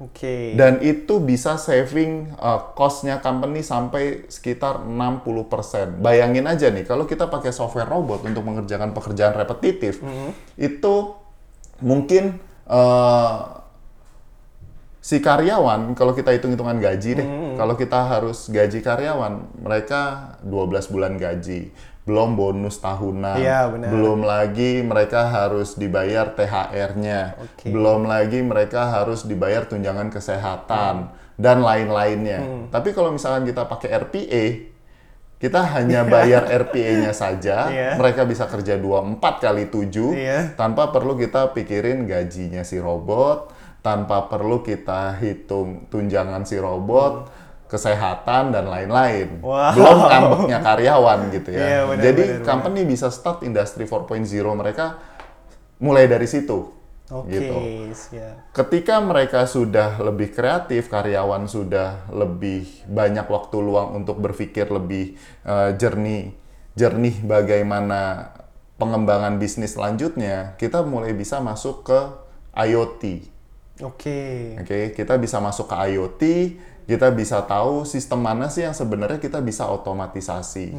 Oke. 0.03 0.59
Dan 0.59 0.83
itu 0.83 1.23
bisa 1.23 1.55
saving 1.55 2.35
uh, 2.35 2.75
cost-nya 2.75 3.23
company 3.23 3.63
sampai 3.63 4.27
sekitar 4.27 4.83
60%. 4.83 6.03
Bayangin 6.03 6.51
aja 6.51 6.67
nih, 6.71 6.83
kalau 6.83 7.07
kita 7.07 7.31
pakai 7.31 7.55
software 7.55 7.87
robot 7.87 8.27
untuk 8.27 8.43
mengerjakan 8.43 8.91
pekerjaan 8.91 9.39
repetitif, 9.39 10.03
itu 10.59 10.95
mungkin 11.79 12.43
uh, 12.67 13.63
si 14.99 15.23
karyawan, 15.23 15.95
kalau 15.95 16.11
kita 16.11 16.35
hitung-hitungan 16.35 16.81
gaji 16.83 17.11
deh, 17.15 17.29
kalau 17.55 17.79
kita 17.79 18.09
harus 18.09 18.51
gaji 18.51 18.83
karyawan, 18.83 19.63
mereka 19.63 20.35
12 20.43 20.91
bulan 20.91 21.15
gaji. 21.21 21.71
Belum 22.05 22.37
bonus 22.37 22.77
tahunan, 22.79 23.40
benar. 23.73 23.88
belum 23.88 24.21
lagi 24.23 24.85
mereka 24.85 25.25
harus 25.25 25.73
dibayar 25.73 26.37
THR-nya, 26.37 27.40
Oke. 27.40 27.73
belum 27.73 28.05
lagi 28.05 28.45
mereka 28.45 28.93
harus 28.93 29.25
dibayar 29.25 29.64
tunjangan 29.64 30.12
kesehatan 30.12 31.09
dan 31.35 31.64
lain-lainnya. 31.64 32.69
Tapi 32.69 32.93
kalau 32.93 33.09
misalkan 33.09 33.49
kita 33.49 33.64
pakai 33.64 33.88
RPA, 33.97 34.45
kita 35.35 35.61
hanya 35.73 36.05
bayar 36.05 36.45
RPA-nya 36.69 37.17
saja, 37.17 37.73
Iya. 37.73 37.90
mereka 37.97 38.29
bisa 38.29 38.45
kerja 38.47 38.77
24 38.77 39.19
kali 39.40 39.64
7 39.67 40.12
Iya. 40.12 40.38
tanpa 40.55 40.93
perlu 40.93 41.17
kita 41.17 41.57
pikirin 41.57 42.05
gajinya 42.05 42.61
si 42.62 42.77
robot, 42.77 43.49
tanpa 43.81 44.29
perlu 44.29 44.61
kita 44.61 45.17
hitung 45.17 45.88
tunjangan 45.88 46.45
si 46.45 46.57
robot, 46.57 47.33
kesehatan 47.66 48.53
dan 48.55 48.68
lain-lain. 48.68 49.40
Wow. 49.40 49.72
Belum 49.74 49.98
kampungnya 50.07 50.59
karyawan 50.61 51.18
gitu 51.33 51.50
ya. 51.50 51.61
Iya, 51.64 51.81
benar, 51.88 52.03
Jadi 52.05 52.24
benar, 52.38 52.44
company 52.46 52.81
bisa 52.87 53.09
start 53.09 53.42
industri 53.42 53.88
4.0 53.88 54.24
mereka 54.55 55.00
mulai 55.81 56.07
dari 56.07 56.29
situ. 56.29 56.70
Oke, 57.12 57.37
Gitu. 57.37 57.57
siap. 57.92 58.48
Ketika 58.57 58.96
mereka 59.05 59.44
sudah 59.44 60.00
lebih 60.00 60.33
kreatif, 60.33 60.88
karyawan 60.88 61.44
sudah 61.44 62.09
lebih 62.09 62.64
banyak 62.88 63.29
waktu 63.29 63.57
luang 63.61 63.92
untuk 64.00 64.16
berpikir 64.24 64.72
lebih 64.72 65.12
eh, 65.44 65.70
jernih, 65.77 66.33
jernih 66.72 67.20
bagaimana 67.20 68.33
pengembangan 68.81 69.37
bisnis 69.37 69.77
selanjutnya, 69.77 70.57
kita 70.57 70.81
mulai 70.81 71.12
bisa 71.12 71.44
masuk 71.44 71.85
ke 71.85 72.00
IoT. 72.57 73.03
Oke. 73.85 74.55
Oke, 74.62 74.94
kita 74.96 75.18
bisa 75.18 75.42
masuk 75.44 75.66
ke 75.70 75.77
IoT, 75.77 76.22
kita 76.85 77.09
bisa 77.16 77.40
tahu 77.49 77.88
sistem 77.88 78.20
mana 78.20 78.53
sih 78.53 78.64
yang 78.64 78.77
sebenarnya 78.77 79.16
kita 79.16 79.40
bisa 79.40 79.68
otomatisasi. 79.73 80.77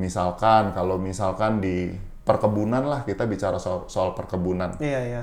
Misalkan 0.00 0.72
kalau 0.72 0.96
misalkan 0.96 1.60
di 1.60 1.92
perkebunan 2.24 2.84
lah 2.84 3.00
kita 3.04 3.28
bicara 3.28 3.60
soal, 3.60 3.84
soal 3.86 4.16
perkebunan. 4.16 4.80
Iya, 4.80 5.00
iya. 5.04 5.22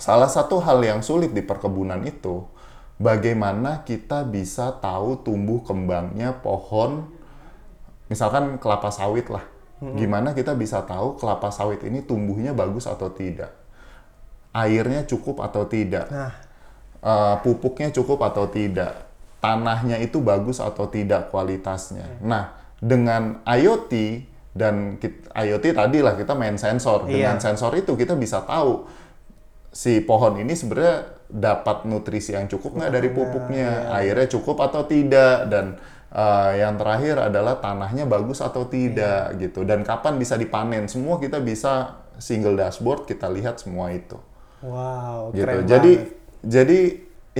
Salah 0.00 0.32
satu 0.32 0.64
hal 0.64 0.80
yang 0.80 1.04
sulit 1.04 1.36
di 1.36 1.44
perkebunan 1.44 2.00
itu 2.08 2.48
bagaimana 2.96 3.84
kita 3.84 4.24
bisa 4.24 4.72
tahu 4.80 5.20
tumbuh 5.20 5.60
kembangnya 5.60 6.40
pohon 6.40 7.12
misalkan 8.08 8.56
kelapa 8.56 8.88
sawit 8.88 9.28
lah. 9.28 9.44
Gimana 9.80 10.36
kita 10.36 10.52
bisa 10.52 10.84
tahu 10.84 11.16
kelapa 11.16 11.48
sawit 11.48 11.80
ini 11.88 12.04
tumbuhnya 12.04 12.52
bagus 12.52 12.84
atau 12.84 13.08
tidak? 13.08 13.48
Airnya 14.52 15.08
cukup 15.08 15.40
atau 15.40 15.64
tidak? 15.64 16.04
Nah, 16.12 16.32
eh, 17.00 17.34
pupuknya 17.40 17.88
cukup 17.88 18.20
atau 18.20 18.44
tidak, 18.44 19.08
tanahnya 19.40 19.96
itu 19.98 20.20
bagus 20.20 20.60
atau 20.60 20.84
tidak 20.86 21.32
kualitasnya. 21.32 22.20
Nah, 22.20 22.54
dengan 22.76 23.40
IoT 23.44 23.92
dan 24.52 25.00
kit- 25.00 25.28
IoT 25.32 25.72
tadi 25.72 25.98
lah 26.04 26.14
kita 26.14 26.36
main 26.36 26.60
sensor. 26.60 27.08
Dengan 27.08 27.40
Iya. 27.40 27.44
sensor 27.44 27.72
itu 27.74 27.96
kita 27.96 28.14
bisa 28.14 28.44
tahu 28.44 28.84
si 29.70 30.02
pohon 30.02 30.36
ini 30.36 30.52
sebenarnya 30.52 31.16
dapat 31.30 31.86
nutrisi 31.86 32.34
yang 32.34 32.50
cukup 32.50 32.74
nggak 32.76 32.92
dari 32.92 33.08
pupuknya, 33.08 33.88
airnya 33.94 34.26
cukup 34.26 34.58
atau 34.60 34.82
tidak, 34.84 35.46
dan 35.48 35.78
eh, 36.10 36.52
yang 36.58 36.74
terakhir 36.74 37.30
adalah 37.30 37.62
tanahnya 37.62 38.02
bagus 38.04 38.42
atau 38.42 38.66
tidak 38.66 39.38
gitu. 39.38 39.62
Dan 39.62 39.86
kapan 39.86 40.18
bisa 40.18 40.34
dipanen? 40.34 40.90
Semua 40.90 41.22
kita 41.22 41.38
bisa 41.38 42.02
single 42.18 42.58
dashboard 42.58 43.06
kita 43.06 43.30
lihat 43.32 43.62
semua 43.62 43.94
itu 43.94 44.18
wow, 44.60 45.32
gitu. 45.32 45.40
keren 45.40 45.64
Jadi 45.64 45.92
banget. 45.96 46.12
jadi 46.44 46.80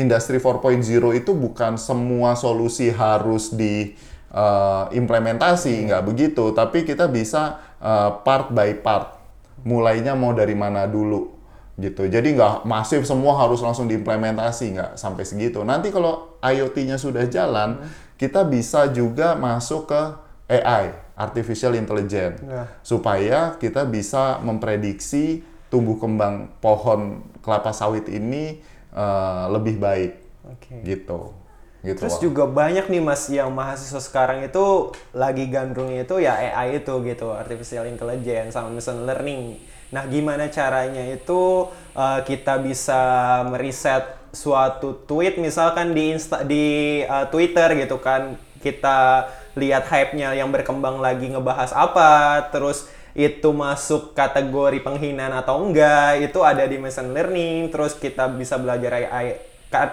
industri 0.00 0.40
4.0 0.40 0.80
itu 1.14 1.30
bukan 1.36 1.76
semua 1.76 2.34
solusi 2.34 2.88
harus 2.90 3.52
di 3.52 3.92
eh, 4.32 4.84
implementasi, 4.96 5.92
nggak 5.92 6.02
begitu. 6.08 6.50
Tapi 6.50 6.82
kita 6.82 7.06
bisa 7.06 7.60
eh, 7.78 8.10
part 8.24 8.48
by 8.50 8.80
part. 8.80 9.20
Mulainya 9.62 10.16
mau 10.16 10.32
dari 10.32 10.56
mana 10.56 10.88
dulu 10.88 11.36
gitu. 11.76 12.04
Jadi 12.08 12.36
nggak 12.36 12.64
masif 12.64 13.04
semua 13.04 13.36
harus 13.36 13.60
langsung 13.60 13.88
diimplementasi, 13.88 14.64
nggak 14.76 14.90
sampai 14.96 15.24
segitu. 15.24 15.64
Nanti 15.64 15.88
kalau 15.88 16.36
IoT-nya 16.40 17.00
sudah 17.00 17.24
jalan, 17.28 17.80
kita 18.20 18.44
bisa 18.44 18.88
juga 18.92 19.32
masuk 19.32 19.88
ke 19.88 20.02
AI, 20.50 20.92
artificial 21.16 21.72
intelligence, 21.72 22.40
Ya. 22.44 22.68
supaya 22.84 23.56
kita 23.56 23.88
bisa 23.88 24.40
memprediksi 24.44 25.40
tumbuh 25.70 25.96
kembang 25.96 26.50
pohon 26.58 27.22
kelapa 27.40 27.70
sawit 27.70 28.10
ini 28.10 28.58
eh, 28.94 29.44
lebih 29.50 29.76
baik, 29.79 30.12
Oke. 30.46 30.74
gitu. 30.85 31.35
Gitu. 31.81 31.96
Terus 31.96 32.20
Wak. 32.20 32.24
juga 32.29 32.44
banyak 32.44 32.92
nih 32.92 33.00
mas 33.00 33.24
yang 33.33 33.48
mahasiswa 33.57 34.05
sekarang 34.05 34.44
itu 34.44 34.92
lagi 35.16 35.48
gandrungnya 35.48 36.05
itu 36.05 36.20
ya 36.20 36.37
AI 36.37 36.85
itu 36.85 36.92
gitu, 37.09 37.33
artificial 37.33 37.88
intelligence 37.88 38.53
sama 38.53 38.68
machine 38.68 39.09
learning. 39.09 39.57
Nah 39.88 40.05
gimana 40.05 40.53
caranya 40.53 41.00
itu 41.09 41.72
uh, 41.96 42.20
kita 42.20 42.61
bisa 42.61 43.00
meriset 43.48 44.05
suatu 44.31 44.92
tweet 45.09 45.40
misalkan 45.40 45.96
di 45.96 46.14
insta 46.14 46.44
di 46.44 47.00
uh, 47.03 47.26
Twitter 47.33 47.74
gitu 47.81 47.98
kan 47.98 48.38
kita 48.61 49.26
lihat 49.57 49.88
hype-nya 49.88 50.37
yang 50.37 50.53
berkembang 50.53 51.00
lagi 51.00 51.33
ngebahas 51.33 51.72
apa, 51.72 52.44
terus 52.53 52.87
itu 53.14 53.51
masuk 53.51 54.14
kategori 54.14 54.79
penghinaan 54.87 55.35
atau 55.35 55.66
enggak, 55.66 56.23
itu 56.23 56.38
ada 56.46 56.62
di 56.66 56.79
machine 56.79 57.11
learning, 57.11 57.70
terus 57.75 57.99
kita 57.99 58.31
bisa 58.31 58.55
belajar 58.55 59.03
AI. 59.03 59.38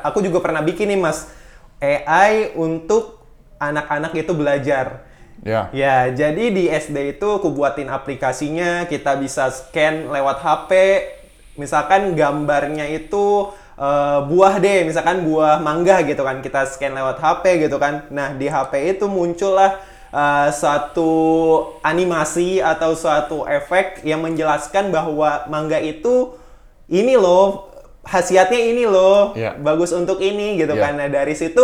Aku 0.06 0.22
juga 0.22 0.42
pernah 0.42 0.62
bikin 0.62 0.90
nih 0.94 1.00
mas, 1.02 1.30
AI 1.82 2.54
untuk 2.58 3.22
anak-anak 3.58 4.14
itu 4.14 4.34
belajar. 4.34 5.06
Ya. 5.46 5.70
Ya, 5.70 6.10
jadi 6.10 6.50
di 6.50 6.66
SD 6.66 7.18
itu 7.18 7.28
aku 7.30 7.54
buatin 7.54 7.90
aplikasinya, 7.90 8.90
kita 8.90 9.18
bisa 9.22 9.50
scan 9.54 10.10
lewat 10.10 10.42
HP. 10.42 10.72
Misalkan 11.58 12.14
gambarnya 12.14 12.86
itu 12.90 13.50
eh, 13.78 14.20
buah 14.26 14.62
deh, 14.62 14.86
misalkan 14.86 15.26
buah 15.26 15.62
mangga 15.62 16.02
gitu 16.06 16.22
kan, 16.22 16.42
kita 16.42 16.66
scan 16.70 16.94
lewat 16.94 17.18
HP 17.22 17.70
gitu 17.70 17.78
kan. 17.78 18.06
Nah, 18.10 18.34
di 18.34 18.50
HP 18.50 18.98
itu 18.98 19.06
muncullah 19.10 19.78
eh, 20.18 20.50
suatu 20.50 21.12
animasi 21.86 22.58
atau 22.58 22.98
suatu 22.98 23.46
efek 23.46 24.02
yang 24.02 24.26
menjelaskan 24.26 24.90
bahwa 24.90 25.46
mangga 25.46 25.78
itu 25.78 26.34
ini 26.90 27.14
loh, 27.14 27.70
khasiatnya 28.02 28.58
ini 28.58 28.90
loh, 28.90 29.38
Iya. 29.38 29.54
bagus 29.60 29.94
untuk 29.94 30.18
ini 30.18 30.58
gitu 30.58 30.74
Iya. 30.74 30.82
kan. 30.90 30.94
Nah, 30.98 31.08
dari 31.08 31.38
situ 31.38 31.62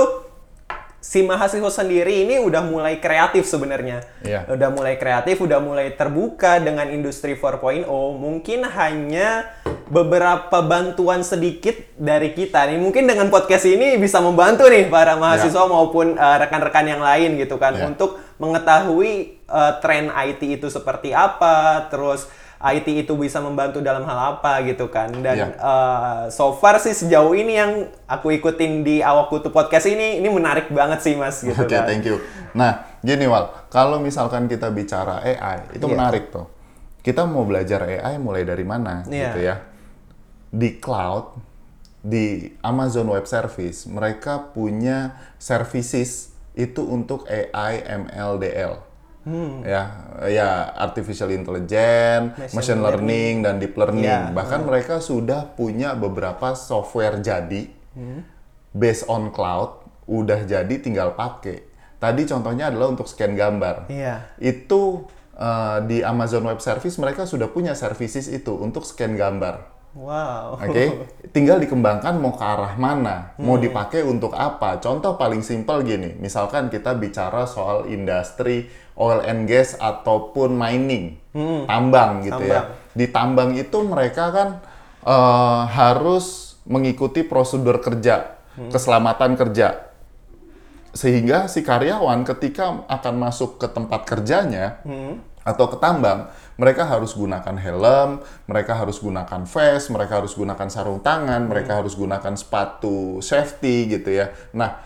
si 1.03 1.19
mahasiswa 1.19 1.67
sendiri 1.67 2.23
ini 2.23 2.39
udah 2.39 2.63
mulai 2.63 2.95
kreatif 3.03 3.43
sebenarnya. 3.43 4.07
Iya. 4.23 4.47
Udah 4.47 4.71
mulai 4.71 4.95
kreatif, 4.95 5.43
udah 5.43 5.59
mulai 5.59 5.91
terbuka 5.99 6.63
dengan 6.63 6.87
industri 6.87 7.35
4.0. 7.35 7.83
Mungkin 8.15 8.63
hanya 8.63 9.51
beberapa 9.91 10.63
bantuan 10.63 11.27
sedikit 11.27 11.75
dari 11.99 12.31
kita 12.31 12.71
nih. 12.71 12.79
Mungkin 12.79 13.03
dengan 13.03 13.27
podcast 13.27 13.67
ini 13.67 13.99
bisa 13.99 14.23
membantu 14.23 14.63
nih 14.71 14.87
para 14.87 15.19
mahasiswa 15.19 15.67
maupun 15.67 16.15
uh, 16.15 16.37
rekan-rekan 16.39 16.87
yang 16.87 17.03
lain 17.03 17.35
gitu 17.35 17.59
kan 17.59 17.75
Iya. 17.75 17.91
untuk 17.91 18.23
mengetahui 18.39 19.43
uh, 19.51 19.75
tren 19.83 20.07
IT 20.07 20.39
itu 20.63 20.71
seperti 20.71 21.11
apa, 21.11 21.91
terus 21.91 22.31
IT 22.63 22.87
itu 23.03 23.13
bisa 23.13 23.43
membantu 23.43 23.83
dalam 23.83 24.07
hal 24.07 24.39
apa 24.39 24.63
gitu 24.63 24.87
kan. 24.87 25.11
Dan 25.11 25.35
Iya. 25.35 25.47
uh, 25.59 26.21
so 26.31 26.55
far 26.55 26.79
sih 26.79 26.95
sejauh 26.95 27.35
ini 27.35 27.59
yang 27.59 27.71
aku 28.07 28.31
ikutin 28.31 28.81
di 28.81 29.03
Awak 29.03 29.27
Kutu 29.27 29.49
Podcast 29.51 29.83
ini, 29.85 30.23
ini 30.23 30.31
menarik 30.31 30.71
banget 30.71 31.03
sih 31.03 31.19
mas 31.19 31.43
gitu 31.43 31.59
Oke, 31.59 31.75
kan. 31.75 31.83
thank 31.83 32.07
you. 32.07 32.23
Nah, 32.55 32.87
gini 33.03 33.27
Wal, 33.27 33.51
kalau 33.67 33.99
misalkan 33.99 34.47
kita 34.47 34.71
bicara 34.71 35.19
AI, 35.19 35.75
itu 35.75 35.83
Iya. 35.83 35.91
menarik 35.91 36.31
tuh. 36.31 36.47
Kita 37.03 37.27
mau 37.27 37.43
belajar 37.43 37.83
AI 37.83 38.15
mulai 38.15 38.47
dari 38.47 38.63
mana, 38.63 39.03
Iya. 39.03 39.19
gitu 39.27 39.39
ya? 39.43 39.55
Di 40.47 40.79
cloud, 40.79 41.35
di 41.99 42.47
Amazon 42.63 43.11
Web 43.11 43.27
Service, 43.27 43.83
mereka 43.87 44.51
punya 44.55 45.19
services 45.35 46.31
itu 46.53 46.79
untuk 46.79 47.27
AI, 47.27 47.83
ML, 47.83 48.39
DL. 48.39 48.73
Ya, 49.63 49.83
ya 50.27 50.67
artificial 50.75 51.31
intelligence, 51.31 52.35
Machine 52.35 52.55
machine, 52.55 52.81
learning, 52.83 53.33
dan 53.47 53.55
deep 53.57 53.73
learning. 53.79 54.03
Iya. 54.03 54.35
Bahkan 54.35 54.67
mereka 54.67 54.99
sudah 54.99 55.55
punya 55.55 55.95
beberapa 55.95 56.51
software 56.53 57.23
jadi 57.23 57.71
based 58.75 59.07
on 59.07 59.31
cloud, 59.31 59.85
udah 60.09 60.43
jadi 60.43 60.75
tinggal 60.81 61.15
pakai. 61.15 61.63
Tadi 62.03 62.27
contohnya 62.27 62.67
adalah 62.67 62.91
untuk 62.91 63.07
scan 63.07 63.31
gambar. 63.31 63.87
Iya. 63.87 64.35
Itu 64.43 65.07
eh, 65.39 65.77
di 65.87 66.03
Amazon 66.03 66.43
Web 66.43 66.59
Service 66.59 66.99
mereka 66.99 67.23
sudah 67.23 67.47
punya 67.47 67.79
services 67.79 68.27
itu 68.27 68.51
untuk 68.59 68.83
scan 68.83 69.15
gambar. 69.15 69.72
Wow. 69.93 70.57
Oke, 70.57 71.05
tinggal 71.37 71.61
dikembangkan 71.61 72.17
mau 72.17 72.33
ke 72.33 72.41
arah 72.41 72.73
mana, 72.81 73.37
mau 73.37 73.61
dipakai 73.61 74.01
untuk 74.01 74.33
apa. 74.33 74.81
Contoh 74.81 75.13
paling 75.21 75.45
simpel 75.45 75.85
gini, 75.85 76.17
misalkan 76.17 76.73
kita 76.73 76.97
bicara 76.97 77.45
soal 77.45 77.85
industri 77.85 78.73
oil 78.97 79.21
and 79.21 79.45
gas 79.45 79.77
ataupun 79.77 80.57
mining, 80.57 81.21
tambang 81.69 82.25
gitu 82.25 82.41
ya. 82.41 82.73
Di 82.97 83.05
tambang 83.13 83.53
itu 83.53 83.85
mereka 83.85 84.33
kan 84.33 84.49
eh, 85.05 85.61
harus 85.69 86.57
mengikuti 86.65 87.21
prosedur 87.21 87.77
kerja, 87.77 88.33
keselamatan 88.73 89.37
kerja. 89.37 89.93
Sehingga 90.93 91.45
si 91.45 91.61
karyawan 91.61 92.25
ketika 92.25 92.81
akan 92.89 93.15
masuk 93.29 93.61
ke 93.61 93.69
tempat 93.69 94.09
kerjanya, 94.09 94.81
atau 95.43 95.67
ke 95.67 95.77
tambang, 95.77 96.31
mereka 96.55 96.85
harus 96.85 97.17
gunakan 97.17 97.55
helm, 97.57 98.21
mereka 98.45 98.77
harus 98.77 99.01
gunakan 99.01 99.41
vest, 99.45 99.89
mereka 99.89 100.21
harus 100.21 100.33
gunakan 100.37 100.67
sarung 100.69 101.01
tangan, 101.01 101.49
mereka 101.49 101.81
harus 101.81 101.97
gunakan 101.97 102.33
sepatu 102.37 103.19
safety 103.19 103.89
gitu 103.89 104.13
ya. 104.13 104.29
Nah, 104.53 104.77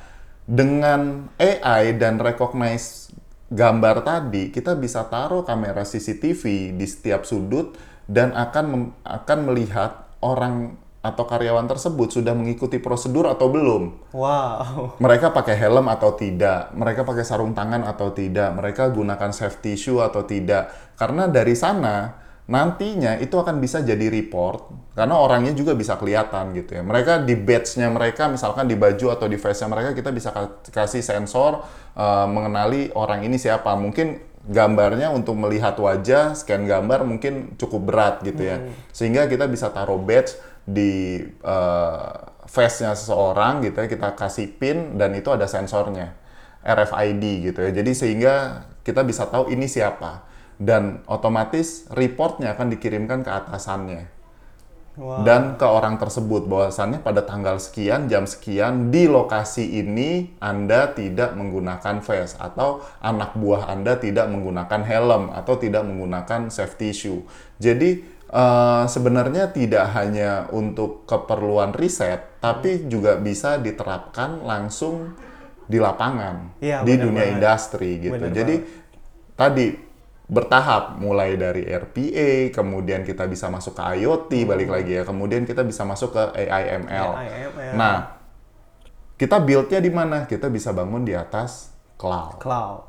dengan 0.47 1.27
AI 1.35 1.99
dan 1.99 2.23
recognize 2.23 3.11
gambar 3.51 4.03
tadi, 4.03 4.51
kita 4.51 4.79
bisa 4.79 5.07
taruh 5.11 5.43
kamera 5.43 5.83
CCTV 5.83 6.75
di 6.75 6.87
setiap 6.87 7.27
sudut 7.27 7.75
dan 8.07 8.31
akan 8.31 8.95
akan 9.03 9.39
melihat 9.43 10.07
orang 10.23 10.79
atau 11.01 11.23
karyawan 11.23 11.69
tersebut 11.69 12.09
sudah 12.09 12.33
mengikuti 12.33 12.81
prosedur 12.81 13.29
atau 13.29 13.47
belum. 13.47 14.11
Wow. 14.11 14.97
Mereka 15.03 15.31
pakai 15.31 15.55
helm 15.55 15.87
atau 15.87 16.17
tidak, 16.17 16.73
mereka 16.73 17.05
pakai 17.05 17.23
sarung 17.23 17.53
tangan 17.53 17.85
atau 17.85 18.11
tidak, 18.11 18.51
mereka 18.57 18.89
gunakan 18.91 19.31
safety 19.31 19.77
shoe 19.77 20.01
atau 20.03 20.25
tidak. 20.25 20.73
Karena 20.97 21.29
dari 21.29 21.53
sana 21.53 22.25
nantinya 22.47 23.19
itu 23.19 23.35
akan 23.35 23.59
bisa 23.59 23.83
jadi 23.83 24.07
report 24.07 24.71
karena 24.95 25.19
orangnya 25.19 25.51
juga 25.51 25.75
bisa 25.75 25.99
kelihatan 25.99 26.55
gitu 26.55 26.79
ya. 26.79 26.81
Mereka 26.81 27.27
di 27.27 27.35
badge-nya 27.35 27.91
mereka 27.91 28.31
misalkan 28.31 28.65
di 28.65 28.79
baju 28.79 29.13
atau 29.13 29.27
di 29.27 29.35
face-nya 29.35 29.67
mereka 29.67 29.91
kita 29.91 30.09
bisa 30.15 30.31
ka- 30.31 30.63
kasih 30.71 31.03
sensor 31.03 31.61
uh, 31.93 32.25
mengenali 32.25 32.89
orang 32.95 33.27
ini 33.27 33.35
siapa. 33.35 33.75
Mungkin 33.75 34.25
gambarnya 34.47 35.11
untuk 35.11 35.35
melihat 35.35 35.75
wajah, 35.75 36.31
scan 36.33 36.63
gambar 36.63 37.03
mungkin 37.03 37.59
cukup 37.59 37.81
berat 37.83 38.15
gitu 38.23 38.47
ya. 38.47 38.63
Sehingga 38.95 39.27
kita 39.27 39.45
bisa 39.51 39.69
taruh 39.69 39.99
badge 39.99 40.39
di 40.67 41.23
uh, 41.47 42.11
face-nya 42.43 42.91
seseorang 42.91 43.63
gitu 43.63 43.79
ya, 43.79 43.87
kita 43.87 44.19
kasih 44.19 44.51
pin 44.59 44.99
dan 44.99 45.15
itu 45.15 45.31
ada 45.31 45.47
sensornya. 45.47 46.13
RFID 46.67 47.23
gitu 47.47 47.59
ya. 47.63 47.71
Jadi 47.71 47.91
sehingga 47.95 48.67
kita 48.83 49.07
bisa 49.07 49.23
tahu 49.31 49.47
ini 49.47 49.71
siapa 49.71 50.27
dan 50.59 50.99
otomatis 51.07 51.87
reportnya 51.95 52.51
akan 52.51 52.67
dikirimkan 52.75 53.23
ke 53.23 53.31
atasannya 53.31 54.17
Wow. 54.97 55.21
dan 55.21 55.61
ke 55.61 55.67
orang 55.69 56.01
tersebut 56.01 56.49
bahwasannya 56.49 57.05
pada 57.05 57.21
tanggal 57.21 57.61
sekian 57.61 58.09
jam 58.09 58.25
sekian 58.25 58.89
di 58.89 59.05
lokasi 59.05 59.77
ini 59.77 60.33
Anda 60.41 60.89
tidak 60.89 61.37
menggunakan 61.37 62.01
vest 62.01 62.41
atau 62.41 62.81
anak 62.97 63.37
buah 63.37 63.69
Anda 63.69 64.01
tidak 64.01 64.25
menggunakan 64.25 64.81
helm 64.81 65.29
atau 65.37 65.53
tidak 65.61 65.85
menggunakan 65.85 66.49
safety 66.49 66.97
shoe. 66.97 67.21
Jadi 67.61 68.16
eh, 68.29 68.83
sebenarnya 68.85 69.49
tidak 69.49 69.91
hanya 69.91 70.51
untuk 70.51 71.03
keperluan 71.03 71.71
riset 71.71 72.37
tapi 72.37 72.85
juga 72.85 73.15
bisa 73.15 73.57
diterapkan 73.57 74.41
langsung 74.41 75.15
di 75.63 75.77
lapangan 75.77 76.55
Iya, 76.59 76.79
di 76.81 76.95
dunia 76.95 77.23
banget. 77.23 77.33
industri 77.35 77.91
gitu. 77.99 78.15
Bener 78.15 78.31
Jadi 78.31 78.55
tadi 79.33 79.67
bertahap 80.27 80.99
mulai 80.99 81.35
dari 81.35 81.63
RPA, 81.63 82.51
kemudian 82.51 83.03
kita 83.03 83.23
bisa 83.25 83.47
masuk 83.47 83.75
ke 83.75 83.83
IoT 83.95 84.31
balik 84.43 84.67
lagi 84.67 84.99
ya, 84.99 85.03
kemudian 85.03 85.43
kita 85.43 85.63
bisa 85.63 85.87
masuk 85.87 86.11
ke. 86.11 86.23
AI, 86.37 86.83
ML. 86.83 87.09
Nah, 87.73 87.95
kita 89.15 89.39
build-nya 89.39 89.79
di 89.79 89.87
mana? 89.87 90.27
Kita 90.27 90.51
bisa 90.51 90.75
bangun 90.75 91.07
di 91.07 91.15
atas 91.15 91.71
cloud 91.95 92.43
Cloud. 92.43 92.83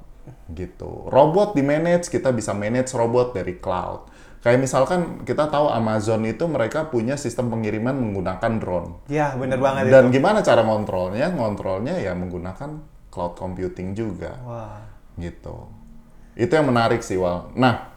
gitu. 0.51 1.07
Robot 1.09 1.55
di 1.55 1.63
manage, 1.63 2.11
kita 2.11 2.31
bisa 2.31 2.53
manage 2.53 2.93
robot 2.93 3.33
dari 3.33 3.57
cloud. 3.57 4.05
Kayak 4.39 4.63
misalkan 4.63 5.01
kita 5.27 5.51
tahu 5.51 5.67
Amazon 5.67 6.23
itu 6.23 6.47
mereka 6.47 6.87
punya 6.87 7.19
sistem 7.19 7.51
pengiriman 7.51 7.91
menggunakan 7.93 8.53
drone. 8.57 9.03
Ya, 9.11 9.35
bener 9.35 9.59
banget 9.59 9.91
Dan 9.91 10.09
itu. 10.09 10.23
gimana 10.23 10.41
cara 10.41 10.63
ngontrolnya? 10.63 11.27
Ngontrolnya 11.29 11.99
ya 11.99 12.15
menggunakan 12.15 12.71
cloud 13.11 13.35
computing 13.35 13.99
juga 13.99 14.39
Wah. 14.47 14.79
gitu. 15.17 15.67
Itu 16.39 16.55
yang 16.55 16.71
menarik 16.71 17.03
sih, 17.03 17.19
Wal. 17.19 17.51
Nah, 17.59 17.91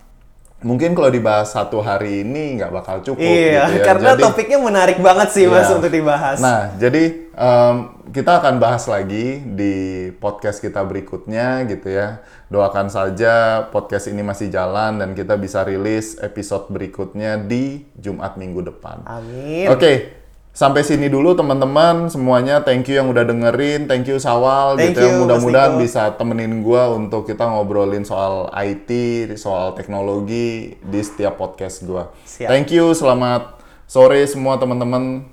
mungkin 0.62 0.98
kalau 0.98 1.14
dibahas 1.14 1.54
satu 1.54 1.78
hari 1.78 2.26
ini 2.26 2.58
nggak 2.58 2.74
bakal 2.74 3.06
cukup 3.06 3.22
Iya, 3.22 3.70
gitu 3.70 3.78
ya. 3.78 3.86
karena 3.86 4.10
Jadi- 4.18 4.24
topiknya 4.26 4.58
menarik 4.58 4.98
banget 4.98 5.30
sih 5.30 5.46
Mas 5.46 5.70
Iya. 5.70 5.78
untuk 5.78 5.94
dibahas. 5.94 6.42
Nah, 6.42 6.74
jadi 6.76 7.21
em, 7.36 7.76
kita 8.12 8.44
akan 8.44 8.60
bahas 8.60 8.86
lagi 8.92 9.40
di 9.40 10.08
podcast 10.20 10.60
kita 10.60 10.84
berikutnya 10.84 11.64
gitu 11.68 11.88
ya. 11.88 12.24
Doakan 12.52 12.92
saja 12.92 13.66
podcast 13.72 14.12
ini 14.12 14.20
masih 14.22 14.52
jalan 14.52 15.00
dan 15.00 15.16
kita 15.16 15.40
bisa 15.40 15.64
rilis 15.64 16.20
episode 16.20 16.68
berikutnya 16.68 17.40
di 17.40 17.88
Jumat 17.96 18.36
minggu 18.36 18.68
depan. 18.68 19.08
Amin. 19.08 19.72
Oke, 19.72 20.22
sampai 20.52 20.84
sini 20.84 21.08
dulu 21.08 21.32
teman-teman 21.32 22.12
semuanya. 22.12 22.60
Thank 22.60 22.92
you 22.92 23.00
yang 23.00 23.08
udah 23.08 23.24
dengerin, 23.24 23.88
thank 23.88 24.04
you 24.12 24.20
Sawal 24.20 24.76
Thank 24.76 25.00
gitu 25.00 25.08
ya. 25.08 25.16
Mudah-mudahan 25.24 25.80
bisa 25.80 26.12
temenin 26.20 26.60
gua 26.60 26.92
untuk 26.92 27.24
kita 27.24 27.48
ngobrolin 27.48 28.04
soal 28.04 28.52
IT, 28.52 28.92
soal 29.40 29.72
teknologi 29.80 30.76
di 30.84 31.00
setiap 31.00 31.40
podcast 31.40 31.88
gua. 31.88 32.12
Siap. 32.28 32.52
Thank 32.52 32.76
you, 32.76 32.92
selamat 32.92 33.64
sore 33.88 34.20
semua 34.28 34.60
teman-teman. 34.60 35.31